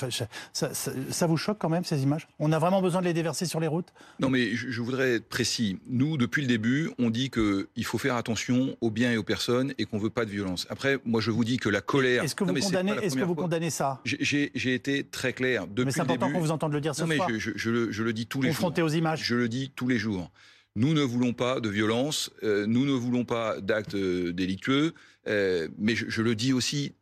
[0.53, 2.27] ça, vous choque quand même, ces images?
[2.39, 3.91] On a vraiment besoin de les déverser sur les routes?
[4.19, 5.79] Non, mais je, voudrais être précis.
[5.87, 9.73] Nous, depuis le début, on dit qu'il faut faire attention aux biens et aux personnes
[9.77, 10.67] et qu'on ne veut pas de violence.
[10.69, 12.23] Après, moi, je vous dis que la colère...
[12.23, 14.01] Est-ce que vous, condamnez, est que vous condamnez ça?
[14.05, 15.85] J'ai été très clair depuis le début.
[15.85, 18.41] Mais c'est important qu'on vous entende le dire ce non, Mais je, le, dis tous
[18.41, 20.32] les Confronté aux images Je le dis tous les jours.
[20.75, 24.93] Nous ne voulons pas de violence, euh, nous ne voulons pas d'actes euh, délictueux,
[25.27, 26.93] euh, mais je, le dis aussi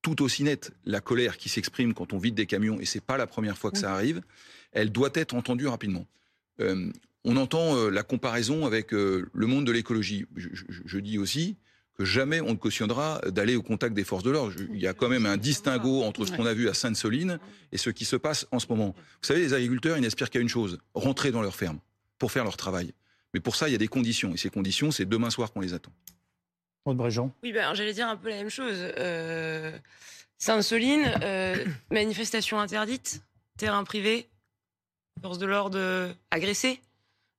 [0.00, 3.16] tout aussi net, la colère qui s'exprime quand on vide des camions, et c'est pas
[3.16, 4.22] la première fois que ça arrive,
[4.70, 6.06] elle doit être entendue rapidement.
[6.60, 10.26] on entend la comparaison avec le monde de l'écologie.
[10.36, 11.56] Je, dis aussi
[11.96, 14.52] que jamais on ne cautionnera d'aller au contact des forces de l'ordre.
[14.72, 17.38] Il y a quand même un distinguo entre ce qu'on a vu à Sainte-Soline
[17.72, 18.94] et ce qui se passe en ce moment.
[18.96, 21.78] Vous savez, les agriculteurs, ils n'aspirent qu'à une chose, rentrer dans leur ferme
[22.18, 22.92] pour faire leur travail.
[23.32, 24.34] Mais pour ça, il y a des conditions.
[24.34, 25.92] Et ces conditions, c'est demain soir qu'on les attend.
[26.84, 27.32] Aude Bréjean.
[27.42, 28.76] Oui, ben, j'allais dire un peu la même chose.
[28.78, 29.76] Euh,
[30.38, 33.22] Sainte-Soline, euh, manifestation interdite,
[33.56, 34.28] terrain privé,
[35.22, 36.80] force de l'ordre agressée.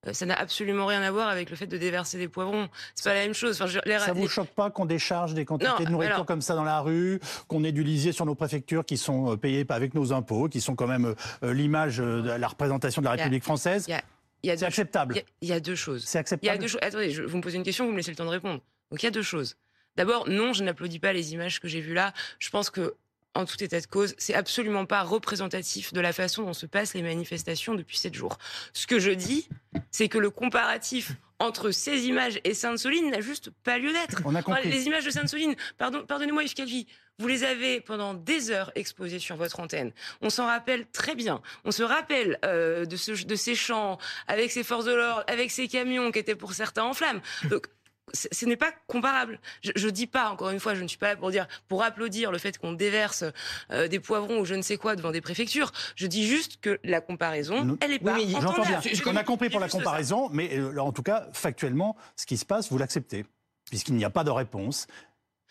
[0.07, 2.69] Euh, ça n'a absolument rien à voir avec le fait de déverser des poivrons.
[2.95, 3.61] C'est pas la même chose.
[3.61, 6.79] Enfin, ça vous choque pas qu'on décharge des quantités de nourriture comme ça dans la
[6.79, 10.61] rue, qu'on ait du lisier sur nos préfectures qui sont payées avec nos impôts, qui
[10.61, 13.87] sont quand même l'image de la représentation de la République française?
[14.43, 15.23] c'est acceptable.
[15.41, 16.03] Il y, a deux choses.
[16.05, 16.45] C'est acceptable.
[16.45, 16.79] Il y a deux choses.
[16.81, 18.61] Attendez, je, vous me posez une question, vous me laissez le temps de répondre.
[18.91, 19.57] Donc il y a deux choses.
[19.95, 22.13] D'abord, non, je n'applaudis pas les images que j'ai vues là.
[22.39, 22.93] Je pense que
[23.37, 26.95] en tout état de cause, c'est absolument pas représentatif de la façon dont se passent
[26.95, 28.37] les manifestations depuis sept jours.
[28.73, 29.47] Ce que je dis,
[29.91, 34.23] c'est que le comparatif entre ces images et Sainte-Soline n'a juste pas lieu d'être.
[34.63, 36.87] Les images de Sainte-Soline, pardon, pardonnez-moi Yves Calvi,
[37.19, 39.91] vous les avez pendant des heures exposées sur votre antenne.
[40.21, 41.41] On s'en rappelle très bien.
[41.63, 45.51] On se rappelle euh, de, ce, de ces champs avec ces forces de l'ordre, avec
[45.51, 47.21] ces camions qui étaient pour certains en flammes.
[47.49, 47.67] Donc
[48.13, 49.39] ce n'est pas comparable.
[49.61, 51.83] Je, ne dis pas, encore une fois, je ne suis pas là pour dire, pour
[51.83, 53.23] applaudir le fait qu'on déverse
[53.71, 55.71] euh, des poivrons ou je ne sais quoi devant des préfectures.
[55.95, 58.15] Je dis juste que la comparaison, elle est pas.
[58.15, 58.81] Oui, j'entends bien.
[59.05, 62.45] On a compris pour la comparaison, mais euh, en tout cas, factuellement, ce qui se
[62.45, 63.25] passe, vous l'acceptez,
[63.69, 64.87] puisqu'il n'y a pas de réponse.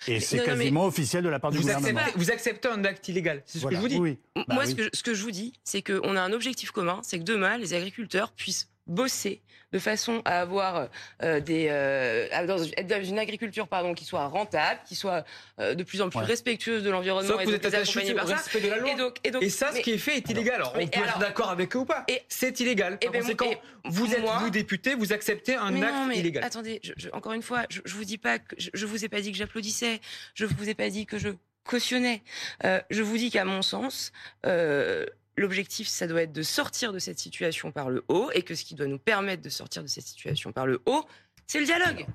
[0.08, 2.00] Et c'est quasiment officiel de la part du gouvernement.
[2.16, 3.98] vous acceptez un acte illégal, c'est ce que je vous dis.
[3.98, 7.00] Moi, bah ce, que, ce que je vous dis, c'est qu'on a un objectif commun,
[7.02, 10.88] c'est que demain, les agriculteurs puissent bosser de façon à avoir
[11.22, 15.24] euh, des euh, être dans une agriculture pardon qui soit rentable, qui soit
[15.58, 18.68] euh, de plus en plus respectueuse de l'environnement et vous êtes attaché au respect de
[18.68, 18.90] la loi.
[18.90, 20.56] Et, donc, et, donc, et ça, ce qui est fait est illégal.
[20.56, 22.06] Alors, on peut être d'accord avec eux ou pas.
[22.28, 22.98] C'est illégal.
[23.00, 23.50] Et ben, quand
[23.84, 26.44] vous êtes vous député, vous acceptez un acte non, mais illégal.
[26.44, 29.08] Attendez, je, encore une fois, je, je vous dis pas que je, je vous ai
[29.08, 30.00] pas dit que j'applaudissais.
[30.34, 31.30] Je vous ai pas dit que je
[31.64, 32.22] cautionnais.
[32.62, 34.12] je vous dis qu'à mon sens.
[34.46, 35.06] Euh,
[35.36, 38.64] l'objectif, ça doit être de sortir de cette situation par le haut, et que ce
[38.64, 41.04] qui doit nous permettre de sortir de cette situation par le haut,
[41.46, 42.06] c'est le dialogue.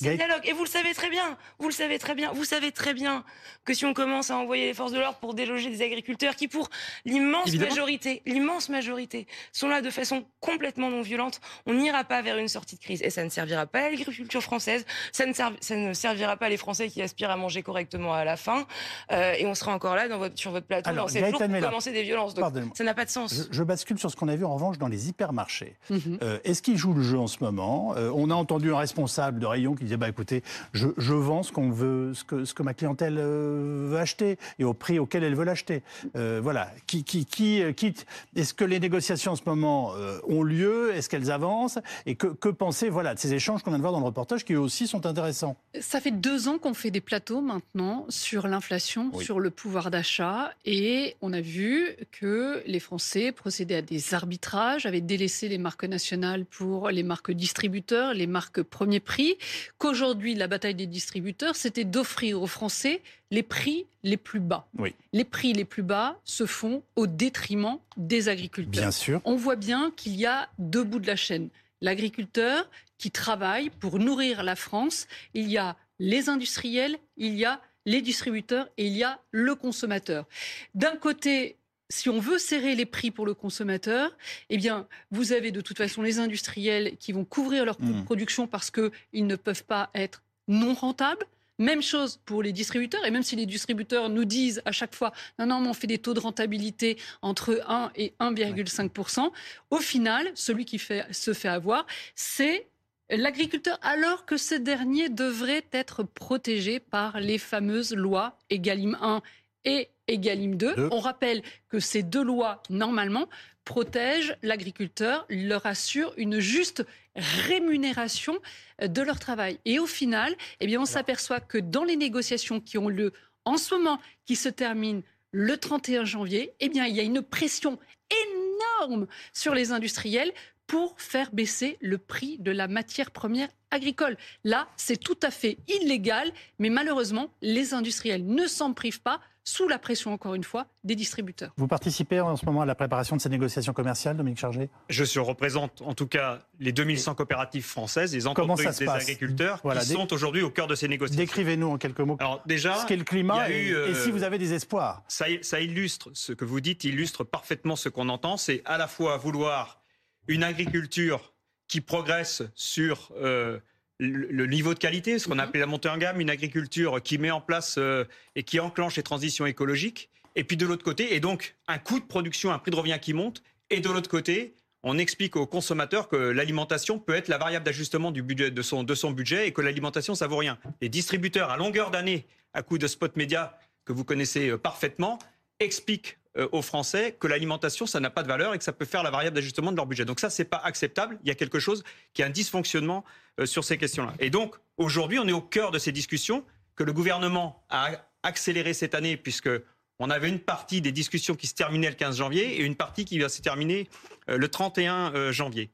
[0.00, 0.42] C'est le dialogue.
[0.44, 1.36] Et vous le savez très bien.
[1.58, 2.32] Vous le savez très bien.
[2.32, 3.24] Vous savez très bien
[3.64, 6.48] que si on commence à envoyer les forces de l'ordre pour déloger des agriculteurs qui,
[6.48, 6.70] pour
[7.04, 12.38] l'immense majorité, l'immense majorité, sont là de façon complètement non violente, on n'ira pas vers
[12.38, 13.02] une sortie de crise.
[13.02, 14.86] Et ça ne servira pas à l'agriculture française.
[15.12, 18.36] Ça ne, ça ne servira pas les Français qui aspirent à manger correctement à la
[18.36, 18.66] fin.
[19.12, 21.60] Euh, et on sera encore là dans votre, sur votre plateau dans cette jours pour
[21.60, 22.34] commencer des violences.
[22.34, 23.48] Donc, ça n'a pas de sens.
[23.50, 25.76] Je, bascule sur ce qu'on a vu en revanche dans les hypermarchés.
[25.90, 26.18] Mhm.
[26.22, 27.94] euh, Est-ce qu'ils jouent le jeu en ce moment?
[27.96, 31.70] Euh, On a entendu un responsable de rayon qui bah écoutez, je, vends ce qu'on
[31.70, 35.34] veut, ce que, ce que ma clientèle euh, veut acheter et au prix auquel elle
[35.34, 35.82] veut l'acheter.
[36.16, 36.70] Euh, voilà.
[36.86, 38.06] Qui, qui, qui, euh, quitte?
[38.36, 39.92] Est-ce que les négociations en ce moment
[40.28, 40.94] ont lieu?
[40.94, 41.78] Est-ce qu'elles avancent?
[42.06, 44.44] Et que, que penser voilà, de ces échanges qu'on vient de voir dans le reportage
[44.44, 45.56] qui eux aussi sont intéressants?
[45.80, 50.52] Ça fait deux ans qu'on fait des plateaux maintenant sur l'inflation, sur le pouvoir d'achat
[50.64, 55.84] et on a vu que les Français procédaient à des arbitrages, avaient délaissé les marques
[55.84, 59.36] nationales pour les marques distributeurs, les marques premier prix,
[59.80, 63.00] qu'aujourd'hui, la bataille des distributeurs, c'était d'offrir aux Français
[63.32, 64.68] les prix les plus bas.
[65.12, 68.82] Les prix les plus bas se font au détriment des agriculteurs.
[68.82, 69.20] Bien sûr.
[69.24, 71.48] On voit bien qu'il y a deux bouts de la chaîne.
[71.80, 77.60] L'agriculteur qui travaille pour nourrir la France, il y a les industriels, il y a
[77.86, 80.26] les distributeurs et il y a le consommateur.
[80.74, 81.56] D'un côté,
[81.90, 84.16] si on veut serrer les prix pour le consommateur,
[84.48, 88.04] eh bien, vous avez de toute façon les industriels qui vont couvrir leur mmh.
[88.04, 91.26] production parce qu'ils ne peuvent pas être non rentables.
[91.58, 95.12] Même chose pour les distributeurs, et même si les distributeurs nous disent à chaque fois
[95.38, 99.30] non, non, on fait des taux de rentabilité entre 1 et 1,5%,
[99.68, 102.66] au final, celui qui se fait avoir, c'est
[103.10, 109.20] l'agriculteur, alors que ce dernier devrait être protégé par les fameuses lois EGalim 1
[109.66, 110.88] et Egalim 2.
[110.90, 113.28] On rappelle que ces deux lois, normalement,
[113.64, 116.84] protègent l'agriculteur, leur assurent une juste
[117.14, 118.38] rémunération
[118.82, 119.58] de leur travail.
[119.64, 123.12] Et au final, eh bien, on s'aperçoit que dans les négociations qui ont lieu
[123.44, 125.02] en ce moment, qui se terminent
[125.32, 127.78] le 31 janvier, eh bien, il y a une pression
[128.10, 130.32] énorme sur les industriels
[130.66, 134.16] pour faire baisser le prix de la matière première agricole.
[134.44, 139.20] Là, c'est tout à fait illégal, mais malheureusement, les industriels ne s'en privent pas
[139.50, 141.52] sous la pression, encore une fois, des distributeurs.
[141.56, 144.70] Vous participez en ce moment à la préparation de ces négociations commerciales, Dominique Chargé?
[144.88, 150.12] Je représente en tout cas les 2100 coopératives françaises, les entreprises des agriculteurs qui sont
[150.12, 151.20] aujourd'hui au cœur de ces négociations.
[151.20, 154.22] Décrivez-nous en quelques mots Alors, déjà, ce qu'est le climat et, et, si euh, vous
[154.22, 155.02] avez des espoirs.
[155.08, 158.86] Ça, ça illustre, ce que vous dites illustre parfaitement ce qu'on entend, c'est à la
[158.86, 159.82] fois vouloir
[160.28, 161.34] une agriculture
[161.66, 163.58] qui progresse sur euh,
[164.00, 165.40] le, niveau de qualité, ce qu'on mhm.
[165.40, 168.96] appelle la montée en gamme, une agriculture qui met en place euh, et qui enclenche
[168.96, 170.10] les transitions écologiques.
[170.36, 172.98] Et puis de l'autre côté, et donc un coût de production, un prix de revient
[173.00, 173.42] qui monte.
[173.68, 178.10] Et de l'autre côté, on explique aux consommateurs que l'alimentation peut être la variable d'ajustement
[178.10, 180.58] du budget de son, de son budget et que l'alimentation ça vaut rien.
[180.80, 185.18] Les distributeurs à longueur d'année, à coup de spot média que vous connaissez euh, parfaitement,
[185.58, 186.16] expliquent
[186.52, 189.10] aux Français que l'alimentation, ça n'a pas de valeur et que ça peut faire la
[189.10, 190.04] variable d'ajustement de leur budget.
[190.04, 191.18] Donc ça, c'est pas acceptable.
[191.24, 193.04] Il y a quelque chose qui a un dysfonctionnement
[193.40, 194.14] euh, sur ces questions-là.
[194.20, 196.44] Et donc, aujourd'hui, on est au cœur de ces discussions
[196.76, 197.90] que le gouvernement a
[198.22, 199.50] accéléré cette année puisque
[199.98, 203.04] on avait une partie des discussions qui se terminaient le 15 janvier et une partie
[203.04, 203.88] qui va se terminer
[204.28, 205.72] euh, le 31 janvier.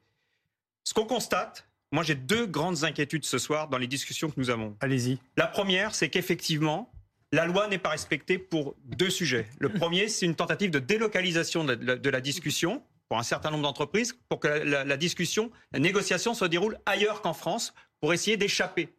[0.83, 4.49] Ce qu'on constate, moi j'ai deux grandes inquiétudes ce soir dans les discussions que nous
[4.49, 4.75] avons.
[4.79, 5.19] Allez-y.
[5.35, 6.91] La première, c'est qu'effectivement,
[7.37, 9.45] la loi n'est pas respectée pour deux sujets.
[9.59, 14.17] Le premier, c'est une tentative de délocalisation de la, discussion pour un certain nombre d'entreprises,
[14.27, 18.91] pour que la, discussion, la négociation se déroule ailleurs qu'en France, pour essayer d'échapper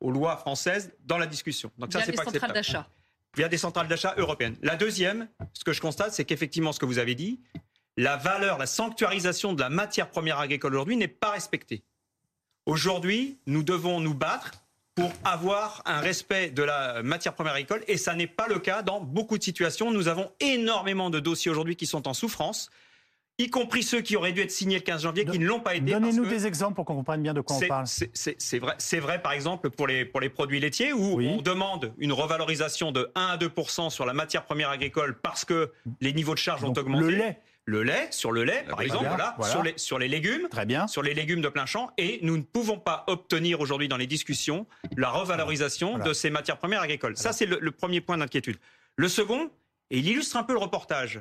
[0.00, 1.72] aux lois françaises dans la discussion.
[1.78, 2.90] Donc ça, c'est pas centrales d'achat.
[3.34, 4.56] Via des centrales d'achat européennes.
[4.60, 7.40] La deuxième, ce que je constate, c'est qu'effectivement, ce que vous avez dit,
[7.96, 11.84] la valeur, la sanctuarisation de la matière première agricole aujourd'hui n'est pas respectée.
[12.66, 14.52] Aujourd'hui, nous devons nous battre
[14.98, 18.82] pour avoir un respect de la matière première agricole et ça n'est pas le cas
[18.82, 19.92] dans beaucoup de situations.
[19.92, 22.68] Nous avons énormément de dossiers aujourd'hui qui sont en souffrance
[23.40, 25.76] y compris ceux qui auraient dû être signés le 15 janvier, qui ne l'ont pas
[25.76, 25.92] été.
[25.92, 27.86] Donnez-nous des exemples pour qu'on comprenne bien de quoi on parle.
[27.86, 32.12] C'est vrai, vrai, par exemple, pour les, pour les produits laitiers, où on demande une
[32.12, 35.70] revalorisation de 1 à 2% sur la matière première agricole parce que
[36.00, 37.04] les niveaux de charge ont augmenté.
[37.04, 40.48] Le lait le lait, sur le lait, par exemple, voilà, Sur, les, sur les légumes,
[40.48, 40.86] Très bien.
[40.86, 44.06] sur les légumes de plein champ, et nous ne pouvons pas obtenir aujourd'hui dans les
[44.06, 44.66] discussions
[44.96, 47.18] la revalorisation de ces matières premières agricoles.
[47.18, 48.56] Ça, c'est le, premier point d'inquiétude.
[48.96, 49.50] Le second,
[49.90, 51.20] et il illustre un peu le reportage,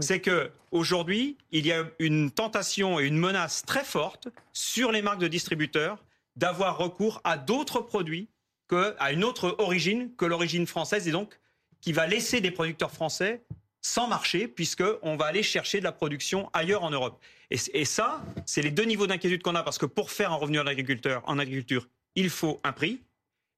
[0.00, 5.00] c'est que aujourd'hui, il y a une tentation et une menace très forte sur les
[5.00, 6.02] marques de distributeurs
[6.34, 8.28] d'avoir recours à d'autres produits
[8.66, 11.38] que, à une autre origine que l'origine française, et donc
[11.80, 13.44] qui va laisser des producteurs français
[13.84, 17.22] sans marché, puisqu'on va aller chercher de la production ailleurs en Europe.
[17.50, 20.58] Et, ça, c'est les deux niveaux d'inquiétude qu'on a, parce que pour faire un revenu
[20.58, 23.02] en agriculteur, en agriculture, il faut un prix,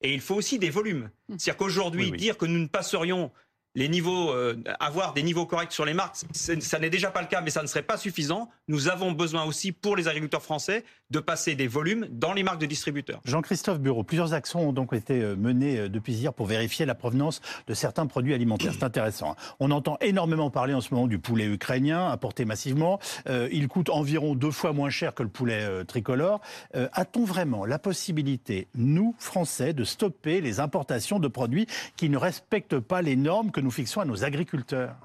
[0.02, 1.10] et il faut aussi des volumes.
[1.28, 1.36] Mmh.
[1.38, 3.30] C'est-à-dire qu'aujourd'hui, dire que nous ne passerions
[3.76, 7.28] les niveaux, euh, avoir des niveaux corrects sur les marques, ça n'est déjà pas le
[7.28, 8.48] cas, mais ça ne serait pas suffisant.
[8.68, 12.60] Nous avons besoin aussi, pour les agriculteurs français, de passer des volumes dans les marques
[12.60, 13.20] de distributeurs.
[13.26, 16.94] Jean-Christophe Bureau, plusieurs actions ont donc été euh, menées euh, depuis hier pour vérifier la
[16.94, 18.72] provenance de certains produits alimentaires.
[18.72, 19.32] C'est intéressant.
[19.32, 19.54] Hein.
[19.60, 22.98] On entend énormément parler en ce moment du poulet ukrainien, importé massivement.
[23.28, 26.40] il coûte environ deux fois moins cher que le poulet tricolore.
[26.74, 31.66] A-t-on vraiment la possibilité, nous, Français, de stopper les importations de produits
[31.96, 34.96] qui ne respectent pas les normes que nous fixons à nos agriculteurs.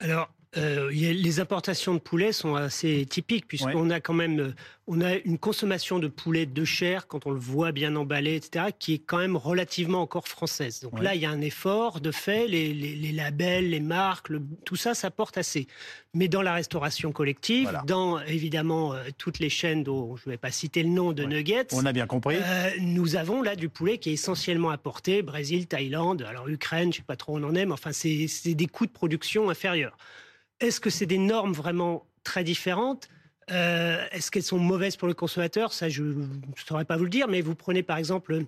[0.00, 4.54] Alors, euh, les importations de poulet sont assez typiques puisqu'on a quand même euh,
[4.92, 8.66] on a une consommation de poulet de chair quand on le voit bien emballé, etc.,
[8.76, 10.80] qui est quand même relativement encore française.
[10.80, 14.32] Donc là, il y a un effort de fait, les, labels, les marques,
[14.64, 15.68] tout ça, ça porte assez.
[16.12, 20.38] Mais dans la restauration collective, dans évidemment euh, toutes les chaînes dont je ne vais
[20.38, 22.38] pas citer le nom de Nuggets, on a bien compris.
[22.80, 27.02] nous avons là du poulet qui est essentiellement apporté Brésil, Thaïlande, alors Ukraine, je ne
[27.02, 29.96] sais pas trop où on en est, mais enfin c'est des coûts de production inférieurs.
[30.58, 33.08] Est-ce que c'est des normes vraiment très différentes?
[33.50, 35.72] Euh, Est-ce qu'elles sont mauvaises pour le consommateur?
[35.72, 36.26] Ça, je ne
[36.66, 38.44] saurais pas vous le dire, mais vous prenez par exemple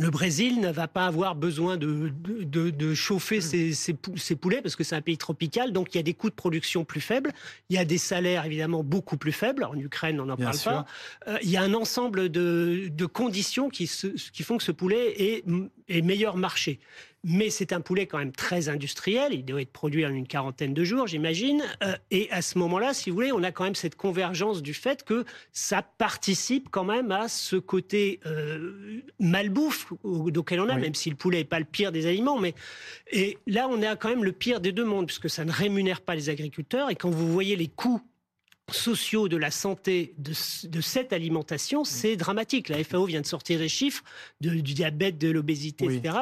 [0.00, 4.82] le Brésil ne va pas avoir besoin de, de, chauffer ses, ses, poulets parce que
[4.82, 7.32] c'est un pays tropical, donc il y a des coûts de production plus faibles,
[7.68, 9.64] il y a des salaires évidemment beaucoup plus faibles.
[9.64, 10.86] En Ukraine, on n'en parle pas.
[11.28, 13.90] Euh, il y a un ensemble de, conditions qui,
[14.32, 15.44] qui, font que ce poulet est,
[15.90, 16.80] est meilleur marché
[17.24, 19.32] mais c'est un poulet quand même très industriel.
[19.32, 21.62] Il doit être produit en une quarantaine de jours, j'imagine.
[21.82, 24.72] Euh, et à ce moment-là, si vous voulez, on a quand même cette convergence du
[24.72, 30.94] fait que ça participe quand même à ce côté euh, malbouffe auquel on a, même
[30.94, 32.38] si le poulet n'est pas le pire des aliments.
[32.38, 32.54] Mais
[33.10, 36.00] et là, on a quand même le pire des deux mondes, puisque ça ne rémunère
[36.00, 36.90] pas les agriculteurs.
[36.90, 38.00] Et quand vous voyez les coûts
[38.74, 40.32] sociaux de la santé de,
[40.80, 42.68] cette alimentation, c'est dramatique.
[42.68, 44.02] La FAO vient de sortir les chiffres
[44.40, 46.16] du diabète, de l'obésité, etc.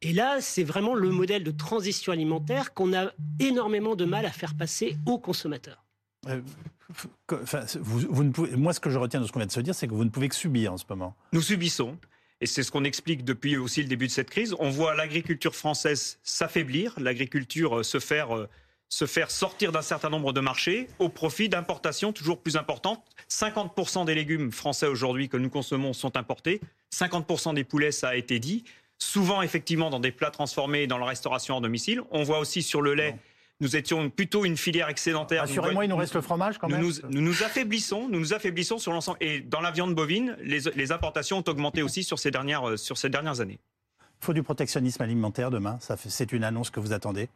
[0.00, 4.30] Et là, c'est vraiment le modèle de transition alimentaire qu'on a énormément de mal à
[4.30, 5.84] faire passer aux consommateurs.
[6.28, 6.40] Euh,
[7.80, 9.74] vous, ne pouvez, moi, ce que je retiens de ce qu'on vient de se dire,
[9.74, 11.16] c'est que vous ne pouvez que subir en ce moment.
[11.32, 11.96] Nous subissons.
[12.40, 14.54] Et c'est ce qu'on explique depuis aussi le début de cette crise.
[14.58, 18.48] On voit l'agriculture française s'affaiblir, l'agriculture euh, se faire euh,
[18.92, 23.02] se faire sortir d'un certain nombre de marchés au profit d'importations toujours plus importantes.
[23.30, 26.60] 50% des légumes français aujourd'hui que nous consommons sont importés.
[26.94, 28.64] 50% des poulets, ça a été dit.
[28.98, 32.02] Souvent, effectivement, dans des plats transformés dans la restauration en domicile.
[32.10, 33.16] On voit aussi sur le lait.
[33.60, 35.44] Nous étions plutôt une filière excédentaire.
[35.44, 36.82] Assurez-moi, il nous reste le fromage quand même.
[36.82, 39.16] Nous nous, affaiblissons, nous nous affaiblissons sur l'ensemble.
[39.22, 42.98] Et dans la viande bovine, les, les, importations ont augmenté aussi sur ces dernières, sur
[42.98, 43.58] ces dernières années.
[44.20, 45.78] Il faut du protectionnisme alimentaire demain.
[45.96, 47.30] C'est une annonce que vous attendez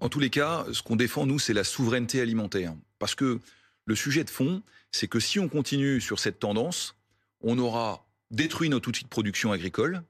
[0.00, 2.74] en tous les cas, ce qu'on défend, nous, c'est la souveraineté alimentaire.
[2.98, 3.40] Parce que
[3.84, 6.96] le sujet de fond, c'est que si on continue sur cette tendance,
[7.40, 10.02] on aura détruit notre outil de production agricole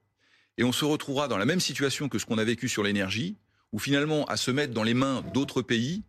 [0.57, 3.37] et on se retrouvera dans la même situation que ce qu'on a vécu sur l'énergie,
[3.71, 6.03] où finalement, à se mettre dans les mains d'autres pays,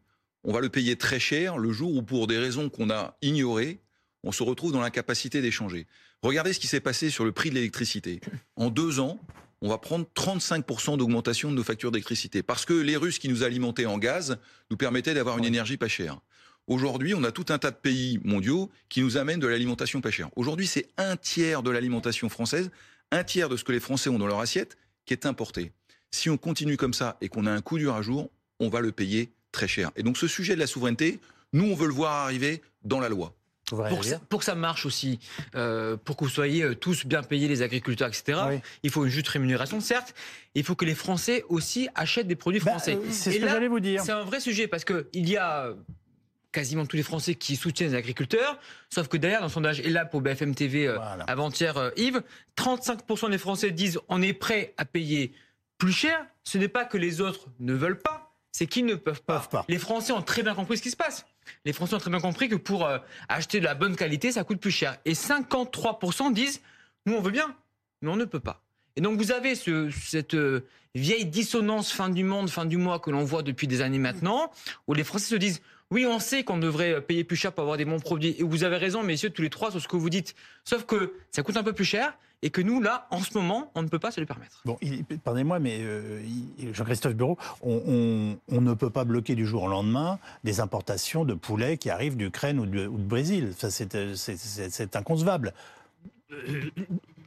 [0.45, 3.81] on va le payer très cher le jour où, pour des raisons qu'on a ignorées,
[4.25, 5.87] on se retrouve dans l'incapacité d'échanger.
[6.23, 8.21] Regardez ce qui s'est passé sur le prix de l'électricité.
[8.57, 9.21] En deux ans,
[9.61, 12.43] on va prendre 35% d'augmentation de nos factures d'électricité.
[12.43, 14.39] Parce que les Russes qui nous alimentaient en gaz
[14.71, 16.21] nous permettaient d'avoir une énergie pas chère.
[16.67, 20.11] Aujourd'hui, on a tout un tas de pays mondiaux qui nous amènent de l'alimentation pas
[20.11, 20.29] chère.
[20.37, 22.71] Aujourd'hui, c'est un tiers de l'alimentation française,
[23.11, 25.73] un tiers de ce que les Français ont dans leur assiette qui est importé.
[26.11, 28.31] Si on continue comme ça et qu'on a un coup dur à jour,
[28.61, 29.91] on va le payer très cher.
[29.97, 31.21] Et donc ce sujet de la souveraineté,
[31.55, 33.35] nous, on veut le voir arriver dans la loi.
[33.71, 35.19] Pour que, ça, pour que, ça, marche aussi,
[35.55, 39.11] euh, pour que vous soyez euh, tous bien payés, les agriculteurs, etc., il faut une
[39.11, 40.15] juste rémunération, certes.
[40.55, 42.97] Il faut que les Français aussi achètent des produits bah, français.
[42.97, 44.03] Euh, c'est ce que j'allais vous dire.
[44.03, 45.75] C'est un vrai sujet parce qu'il y a
[46.51, 48.59] quasiment tous les Français qui soutiennent les agriculteurs,
[48.89, 50.89] sauf que derrière, dans le sondage, et là pour BFM TV
[51.27, 52.23] avant-hier, Yves,
[52.57, 55.33] 35% des Français disent on est prêt à payer
[55.77, 56.27] plus cher.
[56.45, 59.39] Ce n'est pas que les autres ne veulent pas, c'est qu'ils ne peuvent pas.
[59.39, 59.65] peuvent pas.
[59.69, 61.27] Les Français ont très bien compris ce qui se passe
[61.65, 64.45] les Français ont très bien compris que pour euh, acheter de la bonne qualité, ça
[64.45, 64.97] coûte plus cher.
[65.05, 66.61] Et 53% disent,
[67.07, 67.55] nous on veut bien,
[68.03, 68.63] mais on ne peut pas.
[68.97, 73.11] Et donc vous avez cette euh, vieille dissonance fin du monde, fin du mois que
[73.11, 74.51] l'on voit depuis des années maintenant,
[74.87, 77.79] où les Français se disent, oui, on sait qu'on devrait payer plus cher pour avoir
[77.79, 78.37] des bons produits.
[78.39, 80.35] Et vous avez raison, messieurs, tous les trois, sur ce que vous dites.
[80.65, 83.71] Sauf que ça coûte un peu plus cher et que nous, là, en ce moment,
[83.75, 84.63] on ne peut pas se le permettre.
[84.65, 84.79] Bon,
[85.25, 86.21] pardonnez-moi, mais euh,
[86.73, 91.79] Jean-Christophe Bureau, on, ne peut pas bloquer du jour au lendemain des importations de poulets
[91.79, 93.55] qui arrivent d'Ukraine ou, de, Brésil.
[93.57, 95.53] Ça, c'est inconcevable.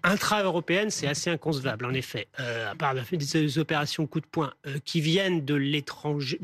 [0.03, 2.27] Intra-européenne, c'est assez inconcevable, en effet.
[2.39, 6.39] Euh, à part des opérations coup de poing euh, qui viennent de l'étranger,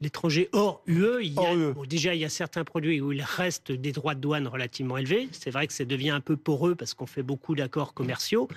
[0.00, 1.74] l'étranger hors UE, il y a, e.
[1.86, 5.28] déjà il y a certains produits où il reste des droits de douane relativement élevés.
[5.32, 8.48] C'est vrai que ça devient un peu poreux parce qu'on fait beaucoup d'accords commerciaux.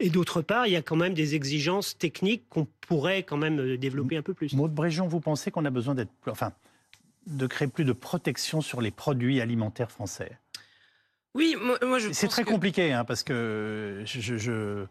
[0.00, 3.60] Et d'autre part, il y a quand même des exigences techniques qu'on pourrait quand même
[3.60, 4.54] euh, développer un peu plus.
[4.54, 6.52] Maud Bréjon, vous pensez qu'on a besoin d'être, enfin,
[7.26, 10.38] de créer plus de protection sur les produits alimentaires français?
[11.34, 12.12] Oui, moi, je.
[12.12, 14.86] C'est très compliqué, hein, parce que je,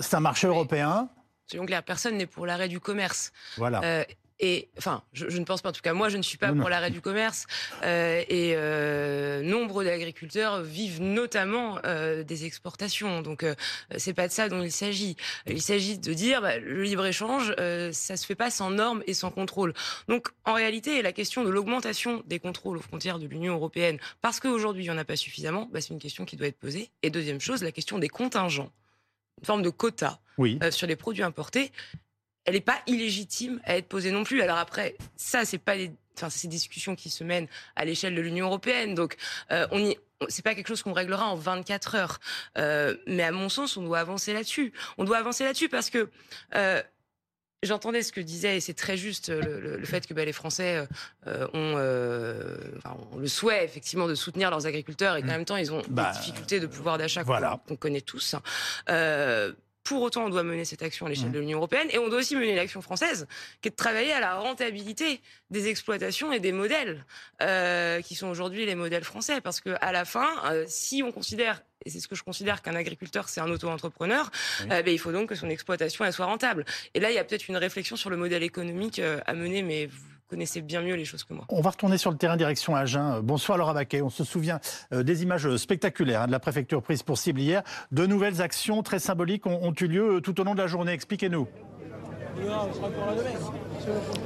[0.00, 1.08] c'est un marché européen.
[1.46, 3.32] Soyons clairs, personne n'est pour l'arrêt du commerce.
[3.56, 3.80] Voilà.
[3.82, 4.04] Euh,
[4.40, 6.70] et enfin, je, ne pense pas, en tout cas, moi, je ne suis pas pour
[6.70, 7.46] l'arrêt du commerce.
[7.84, 13.20] Euh, et euh, nombre d'agriculteurs vivent notamment euh, des exportations.
[13.20, 13.54] Donc, euh,
[13.98, 15.16] c'est pas de ça dont il s'agit.
[15.46, 17.54] Il s'agit de dire, bah, le libre échange,
[17.92, 19.74] ça se fait pas sans normes et sans contrôle.
[20.08, 24.40] Donc, en réalité, la question de l'augmentation des contrôles aux frontières de l'Union européenne, parce
[24.40, 26.90] qu'aujourd'hui, il y en a pas suffisamment, bah, c'est une question qui doit être posée.
[27.02, 28.72] Et deuxième chose, la question des contingents
[29.40, 30.58] une forme de quota oui.
[30.70, 31.72] sur les produits importés
[32.50, 34.42] elle n'est pas illégitime à être posée non plus.
[34.42, 37.46] Alors après, ça, c'est pas les, enfin, ces discussions qui se mènent
[37.76, 38.96] à l'échelle de l'Union européenne.
[38.96, 39.16] Donc,
[39.52, 39.96] euh, on y,
[40.28, 42.20] c'est pas quelque chose qu'on réglera en 24 heures.
[42.58, 44.72] Euh, mais à mon sens, on doit avancer là-dessus.
[44.98, 46.10] On doit avancer là-dessus parce que
[46.56, 46.82] euh,
[47.62, 50.88] J'entendais ce que disait, et c'est très juste, le, fait que bah, les Français
[51.26, 55.30] euh, ont, euh, enfin, ont, le souhait effectivement de soutenir leurs agriculteurs et qu'en mmh.
[55.30, 57.60] même temps ils ont bah, des difficultés de pouvoir d'achat voilà.
[57.68, 58.34] qu'on connaît tous.
[58.88, 59.52] Euh,
[59.90, 61.32] pour autant, on doit mener cette action à l'échelle mmh.
[61.32, 63.26] de l'Union européenne et on doit aussi mener l'action française,
[63.60, 65.20] qui est de travailler à la rentabilité
[65.50, 67.04] des exploitations et des modèles
[67.42, 69.40] euh, qui sont aujourd'hui les modèles français.
[69.40, 72.62] Parce que à la fin, euh, si on considère et c'est ce que je considère
[72.62, 74.30] qu'un agriculteur, c'est un auto-entrepreneur,
[74.70, 76.64] euh, ben, il faut donc que son exploitation elle soit rentable.
[76.94, 79.86] Et là, il y a peut-être une réflexion sur le modèle économique à mener, mais
[79.86, 81.44] vous connaissez bien mieux les choses que moi.
[81.48, 83.20] On va retourner sur le terrain direction Agen.
[83.20, 84.00] Bonsoir Laura Baquet.
[84.00, 84.60] On se souvient
[84.92, 87.62] euh, des images spectaculaires hein, de la préfecture prise pour cible hier.
[87.90, 90.92] De nouvelles actions très symboliques ont eu lieu euh, tout au long de la journée.
[90.92, 91.48] Expliquez-nous.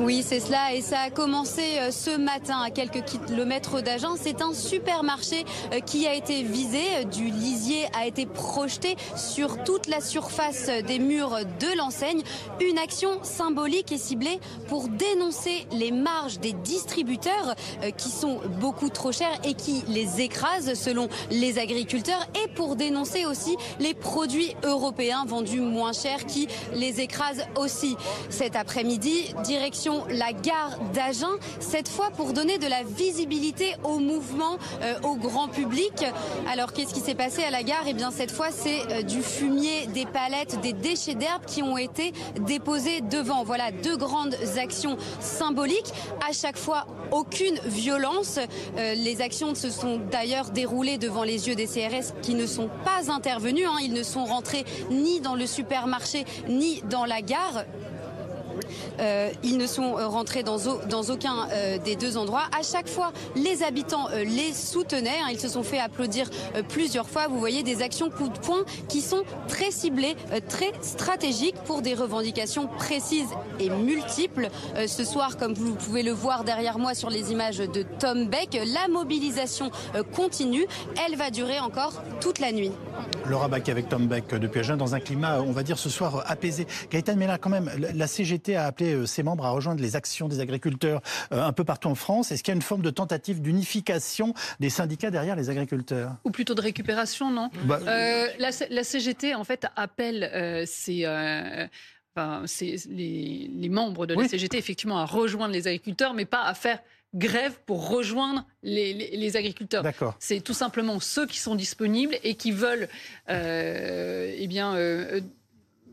[0.00, 0.74] Oui, c'est cela.
[0.74, 4.16] Et ça a commencé euh, ce matin à quelques kilomètres d'Agen.
[4.20, 7.04] C'est un supermarché euh, qui a été visé.
[7.12, 12.22] Du lisier a été projeté sur toute la surface des murs de l'enseigne.
[12.60, 18.88] Une action symbolique et ciblée pour dénoncer les marges des distributeurs euh, qui sont beaucoup
[18.90, 24.54] trop chères et qui les écrasent selon les agriculteurs et pour dénoncer aussi les produits
[24.64, 27.96] européens vendus moins chers qui les écrasent aussi.
[28.30, 31.30] Cet après-midi, direction la gare d'Agen,
[31.60, 36.04] cette fois pour donner de la visibilité au mouvement, euh, au grand public.
[36.50, 37.84] Alors qu'est-ce qui s'est passé à la gare?
[37.86, 41.78] Eh bien cette fois c'est euh, du fumier, des palettes, des déchets d'herbe qui ont
[41.78, 43.44] été déposés devant.
[43.44, 45.92] Voilà deux grandes actions symboliques.
[46.28, 48.38] À chaque fois aucune violence.
[48.78, 52.68] Euh, les actions se sont d'ailleurs déroulées devant les yeux des CRS qui ne sont
[52.84, 53.66] pas intervenus.
[53.68, 53.78] Hein.
[53.82, 57.64] Ils ne sont rentrés ni dans le supermarché ni dans la gare.
[59.00, 62.44] Euh, ils ne sont euh, rentrés dans, aucun euh, des deux endroits.
[62.58, 65.20] À chaque fois, les habitants les soutenaient.
[65.22, 65.28] Hein.
[65.30, 66.30] ils se sont fait applaudir
[66.68, 67.28] plusieurs fois.
[67.28, 70.16] Vous voyez des actions coup de poing qui sont très ciblées,
[70.48, 73.28] très stratégiques pour des revendications précises
[73.58, 74.48] et multiples.
[74.86, 78.58] ce soir, comme vous pouvez le voir derrière moi sur les images de Tom Beck,
[78.66, 79.70] la mobilisation
[80.14, 80.66] continue.
[81.06, 82.72] Elle va durer encore toute la nuit.
[83.26, 86.24] Laura Beck avec Tom Beck depuis Agen dans un climat, on va dire ce soir
[86.26, 86.66] apaisé.
[86.90, 90.28] Gaëtan Mella, quand même, la CGT a appelé euh, ses membres à rejoindre les actions
[90.28, 91.00] des agriculteurs
[91.32, 92.32] euh, un peu partout en France.
[92.32, 96.16] Est-ce qu'il y a une forme de tentative d'unification des syndicats derrière les agriculteurs?
[96.24, 97.50] Ou plutôt de récupération, non?
[97.64, 101.04] Bah, euh, la, CGT, en fait, appelle c'est
[102.88, 106.80] les, membres de la CGT, effectivement, à rejoindre les agriculteurs, mais pas à faire
[107.14, 109.84] grève pour rejoindre les, agriculteurs.
[110.18, 112.88] C'est tout simplement ceux qui sont disponibles et qui veulent
[113.30, 115.20] euh, eh bien, euh,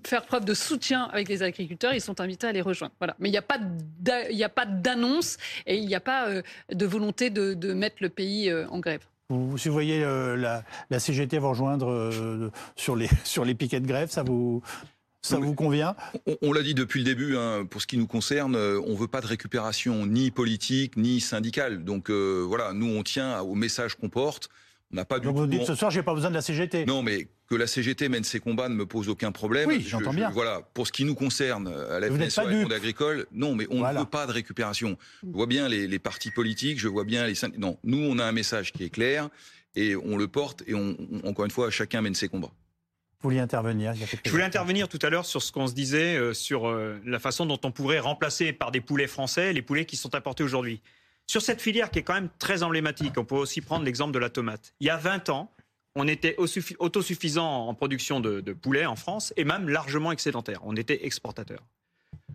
[0.06, 1.94] faire preuve de soutien avec les agriculteurs.
[1.94, 2.94] Ils sont invités à les rejoindre.
[3.00, 3.16] Voilà.
[3.20, 6.42] Mais il n'y a pas d'annonce et il n'y a pas euh,
[6.72, 9.02] de volonté de, mettre le pays en grève.
[9.30, 12.12] Vous, si vous voyez la, la, CGT vous rejoindre
[12.76, 14.62] sur, les, sur les piquets de grève, ça vous,
[15.22, 15.96] ça vous convient?
[16.42, 19.08] On, l'a dit depuis le début, hein, pour ce qui nous concerne, euh, on veut
[19.08, 21.84] pas de récupération ni politique ni syndicale.
[21.84, 24.50] Donc euh, voilà, nous on tient au message qu'on porte.
[24.92, 26.86] On n'a pas du Donc vous dites ce soir, j'ai pas besoin de la CGT.
[26.86, 29.68] Non, mais que la CGT mène ses combats ne me pose aucun problème.
[29.68, 30.30] Oui, j'entends bien.
[30.30, 33.68] voilà, pour ce qui nous concerne, à la FNS, sur le monde agricole, non, mais
[33.70, 34.98] on ne veut pas de récupération.
[35.24, 37.60] Je vois bien les, partis politiques, je vois bien les syndicats.
[37.60, 39.30] Non, nous, on a un message qui est clair
[39.76, 42.52] et on le porte et on, encore une fois, chacun mène ses combats.
[43.22, 43.94] Vous vouliez intervenir
[44.26, 47.20] Je voulais intervenir tout à l'heure sur ce qu'on se disait euh, sur euh, la
[47.20, 50.82] façon dont on pourrait remplacer par des poulets français les poulets qui sont importés aujourd'hui.
[51.32, 54.20] Sur cette filière qui est quand même très emblématique, on peut aussi prendre l'exemple de
[54.20, 54.74] la tomate.
[54.82, 55.50] Il y a 20 ans,
[55.96, 60.60] on était autosuffisant en production de, de poulets en France et même largement excédentaire.
[60.64, 61.62] On était exportateur.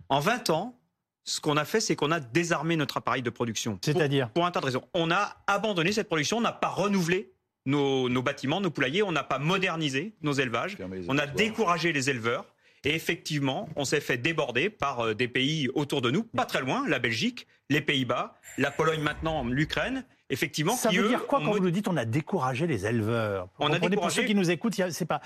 [0.09, 0.79] En 20 ans,
[1.25, 3.77] ce qu'on a fait, c'est qu'on a désarmé notre appareil de production.
[3.83, 4.83] C'est-à-dire pour, pour, un tas de raisons.
[4.95, 7.33] On a abandonné cette production, on n'a pas renouvelé
[7.67, 10.75] nos, bâtiments, nos poulaillers, on n'a pas modernisé nos élevages,
[11.07, 12.47] on a découragé les éleveurs.
[12.83, 16.61] Et effectivement, on s'est fait déborder par euh, des pays autour de nous, pas très
[16.61, 20.05] loin, la Belgique, les Pays-Bas, la Pologne maintenant, l'Ukraine.
[20.29, 23.47] Effectivement, ça veut dire quoi quand vous nous dites on a découragé les éleveurs?
[23.59, 23.95] On a découragé.
[23.95, 25.21] Pour ceux qui nous écoutent, c'est pas.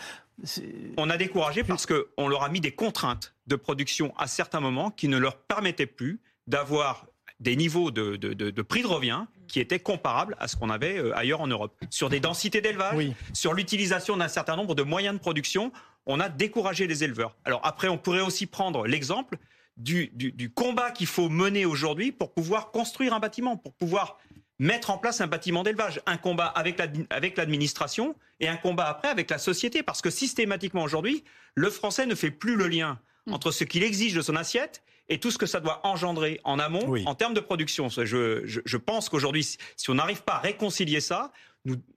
[0.98, 4.92] On a découragé parce qu'on leur a mis des contraintes de production à certains moments
[4.92, 7.08] qui ne leur permettaient plus d'avoir
[7.40, 11.42] des niveaux de, prix de revient qui étaient comparables à ce qu'on avait euh, ailleurs
[11.42, 11.76] en Europe.
[11.90, 15.74] Sur des densités d'élevage, sur l'utilisation d'un certain nombre de moyens de production,
[16.06, 17.36] on a découragé les éleveurs.
[17.44, 19.38] Alors après, on pourrait aussi prendre l'exemple
[19.78, 24.18] du, combat qu'il faut mener aujourd'hui pour pouvoir construire un bâtiment, pour pouvoir
[24.60, 26.02] mettre en place un bâtiment d'élevage.
[26.06, 29.84] Un combat avec l'administration et un combat après avec la société.
[29.84, 31.24] Parce que systématiquement aujourd'hui,
[31.56, 33.34] le français ne fait plus le lien mm.
[33.34, 36.58] entre ce qu'il exige de son assiette et tout ce que ça doit engendrer en
[36.60, 37.90] amont en termes de production.
[37.90, 39.44] Je, pense qu'aujourd'hui,
[39.76, 41.32] si on n'arrive pas à réconcilier ça,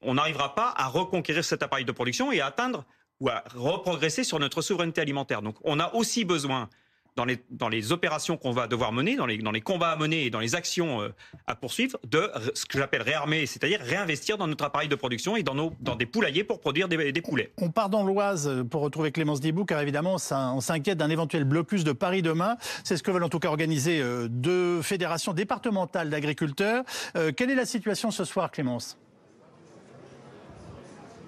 [0.03, 2.85] on n'arrivera pas à reconquérir cet appareil de production et à atteindre
[3.21, 5.43] ou à reprogresser sur notre souveraineté alimentaire.
[5.43, 6.69] Donc on a aussi besoin
[7.17, 9.97] dans les, dans les opérations qu'on va devoir mener, dans les, dans les combats à
[9.97, 11.09] mener et dans les actions euh,
[11.47, 15.43] à poursuivre, de ce que j'appelle réarmer, c'est-à-dire réinvestir dans notre appareil de production et
[15.43, 17.53] dans, nos, dans des poulaillers pour produire des, des poulets.
[17.59, 21.45] On part dans l'Oise pour retrouver Clémence Dibou, car évidemment, ça, on s'inquiète d'un éventuel
[21.45, 22.57] blocus de Paris demain.
[22.83, 26.85] C'est ce que veulent en tout cas organiser euh, deux fédérations départementales d'agriculteurs.
[27.17, 28.99] Euh, quelle est la situation ce soir, Clémence?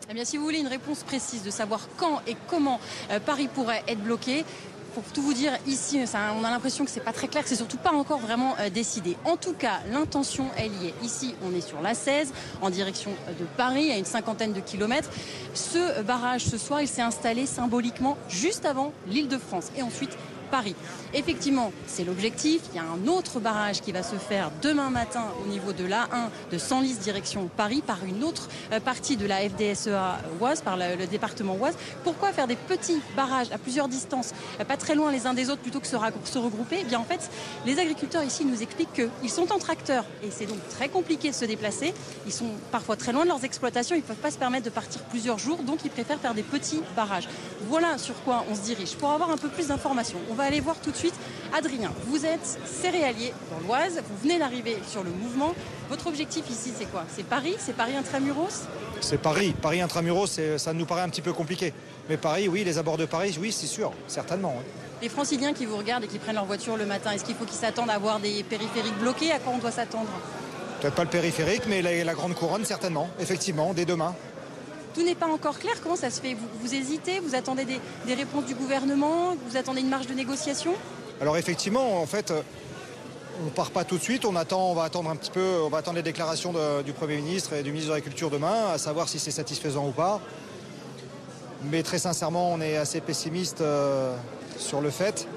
[0.08, 2.78] Eh bien, si vous voulez une réponse précise de savoir quand et comment
[3.24, 4.44] Paris pourrait être bloqué,
[4.96, 7.56] pour tout vous dire, ici, on a l'impression que c'est pas très clair, que c'est
[7.56, 9.14] surtout pas encore vraiment euh, décidé.
[9.26, 10.94] En tout cas, l'intention, elle y est.
[11.04, 12.32] Ici, on est sur la 16,
[12.62, 15.10] en direction de Paris, à une cinquantaine de kilomètres.
[15.52, 19.66] Ce barrage, ce soir, il s'est installé symboliquement juste avant l'île de France.
[19.76, 20.16] Et ensuite,
[20.46, 20.74] Paris.
[21.14, 22.62] Effectivement, c'est l'objectif.
[22.72, 25.84] Il y a un autre barrage qui va se faire demain matin au niveau de
[25.84, 30.76] l'A1 de Senlis direction Paris par une autre euh, partie de la FDSEA Oise, par
[30.76, 31.76] le, département Oise.
[32.04, 35.50] Pourquoi faire des petits barrages à plusieurs distances, euh, pas très loin les uns des
[35.50, 36.78] autres plutôt que se, se regrouper?
[36.80, 37.30] Eh bien en fait,
[37.64, 41.34] les agriculteurs ici nous expliquent qu'ils sont en tracteur et c'est donc très compliqué de
[41.34, 41.94] se déplacer.
[42.26, 44.70] Ils sont parfois très loin de leurs exploitations, ils ne peuvent pas se permettre de
[44.70, 47.28] partir plusieurs jours, donc ils préfèrent faire des petits barrages.
[47.68, 48.94] Voilà sur quoi on se dirige.
[48.96, 51.14] Pour avoir un peu plus d'informations, on va aller voir tout de suite
[51.52, 51.90] Adrien.
[52.06, 55.54] Vous êtes céréalier dans l'Oise, vous venez d'arriver sur le mouvement.
[55.88, 57.04] Votre objectif ici, c'est quoi?
[57.14, 57.56] C'est Paris?
[57.58, 58.66] C'est Paris intramuros?
[59.00, 59.54] C'est Paris.
[59.60, 61.72] Paris intramuros, ça nous paraît un petit peu compliqué.
[62.08, 64.54] Mais Paris, oui, les abords de Paris, oui, c'est sûr, certainement.
[65.02, 67.44] Les franciliens qui vous regardent et qui prennent leur voiture le matin, est-ce qu'il faut
[67.44, 69.32] qu'ils s'attendent à voir des périphériques bloqués?
[69.32, 70.08] À quoi on doit s'attendre?
[70.80, 74.14] Peut-être pas le périphérique, mais la, grande couronne, certainement, effectivement, dès demain
[74.96, 75.74] tout n'est pas encore clair.
[75.82, 76.34] Comment ça se fait?
[76.34, 77.20] Vous, hésitez?
[77.20, 79.36] Vous attendez des, réponses du gouvernement?
[79.46, 80.72] Vous attendez une marge de négociation?
[81.20, 82.32] Alors effectivement, en fait,
[83.46, 84.24] on part pas tout de suite.
[84.24, 87.16] On attend, on va attendre un petit peu, on va attendre les déclarations du Premier
[87.16, 90.18] ministre et du ministre de l'Agriculture demain, à savoir si c'est satisfaisant ou pas.
[91.70, 94.16] Mais très sincèrement, on est assez pessimiste euh,
[94.58, 95.28] sur le fait.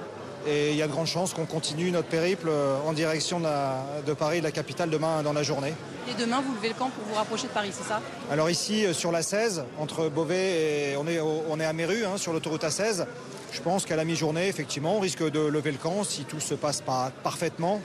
[0.48, 4.14] Et il y a de grandes chances qu'on continue notre périple euh, en direction de,
[4.14, 5.74] Paris, de la capitale, demain dans la journée.
[6.10, 8.02] Et demain, vous levez le camp pour vous rapprocher de Paris, c'est ça?
[8.32, 10.98] Alors ici, euh, sur la 16, entre Beauvais et...
[10.98, 13.06] On est, on est à Méru, hein, sur l'autoroute A16.
[13.52, 16.56] Je pense qu'à la mi-journée, effectivement, on risque de lever le camp si tout se
[16.56, 17.80] passe pas parfaitement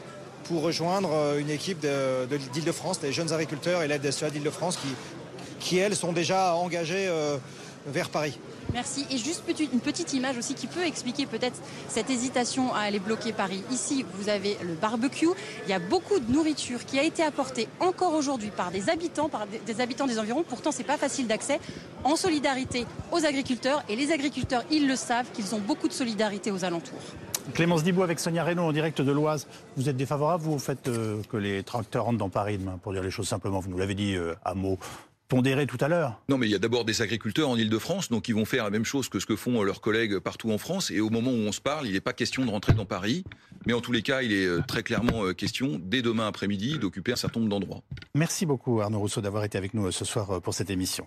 [0.44, 4.88] pour rejoindre euh, une équipe d'Île-de-France, des jeunes agriculteurs et l'aide de d'Île-de-France qui,
[5.60, 7.10] qui, elles, sont déjà engagées
[7.86, 8.38] vers Paris.
[8.72, 9.06] Merci.
[9.10, 13.32] Et juste une petite image aussi qui peut expliquer peut-être cette hésitation à aller bloquer
[13.32, 13.62] Paris.
[13.70, 15.28] Ici, vous avez le barbecue.
[15.66, 19.28] Il y a beaucoup de nourriture qui a été apportée encore aujourd'hui par des habitants,
[19.28, 20.42] par des habitants des environs.
[20.42, 21.60] Pourtant, c'est pas facile d'accès.
[22.02, 23.82] En solidarité aux agriculteurs.
[23.88, 26.98] Et les agriculteurs, ils le savent, qu'ils ont beaucoup de solidarité aux alentours.
[27.52, 29.46] Clémence Dibou avec Sonia Reynaud en direct de l'Oise.
[29.76, 32.92] Vous êtes défavorable, vous, au fait euh, que les tracteurs rentrent dans Paris demain, pour
[32.92, 33.60] dire les choses simplement?
[33.60, 34.78] Vous nous l'avez dit euh, à mots
[35.34, 36.20] pondéré tout à l'heure.
[36.28, 38.70] Non, mais il y a d'abord des agriculteurs en Ile-de-France, donc ils vont faire la
[38.70, 40.92] même chose que ce que font euh, leurs collègues partout en France.
[40.92, 43.24] Et au moment où on se parle, il n'est pas question de rentrer dans Paris.
[43.66, 46.78] Mais en tous les cas, il est euh, très clairement euh, question, dès demain après-midi,
[46.78, 47.82] d'occuper un certain nombre d'endroits.
[48.14, 51.04] Merci beaucoup Arnaud Rousseau d'avoir été avec nous ce soir pour cette émission.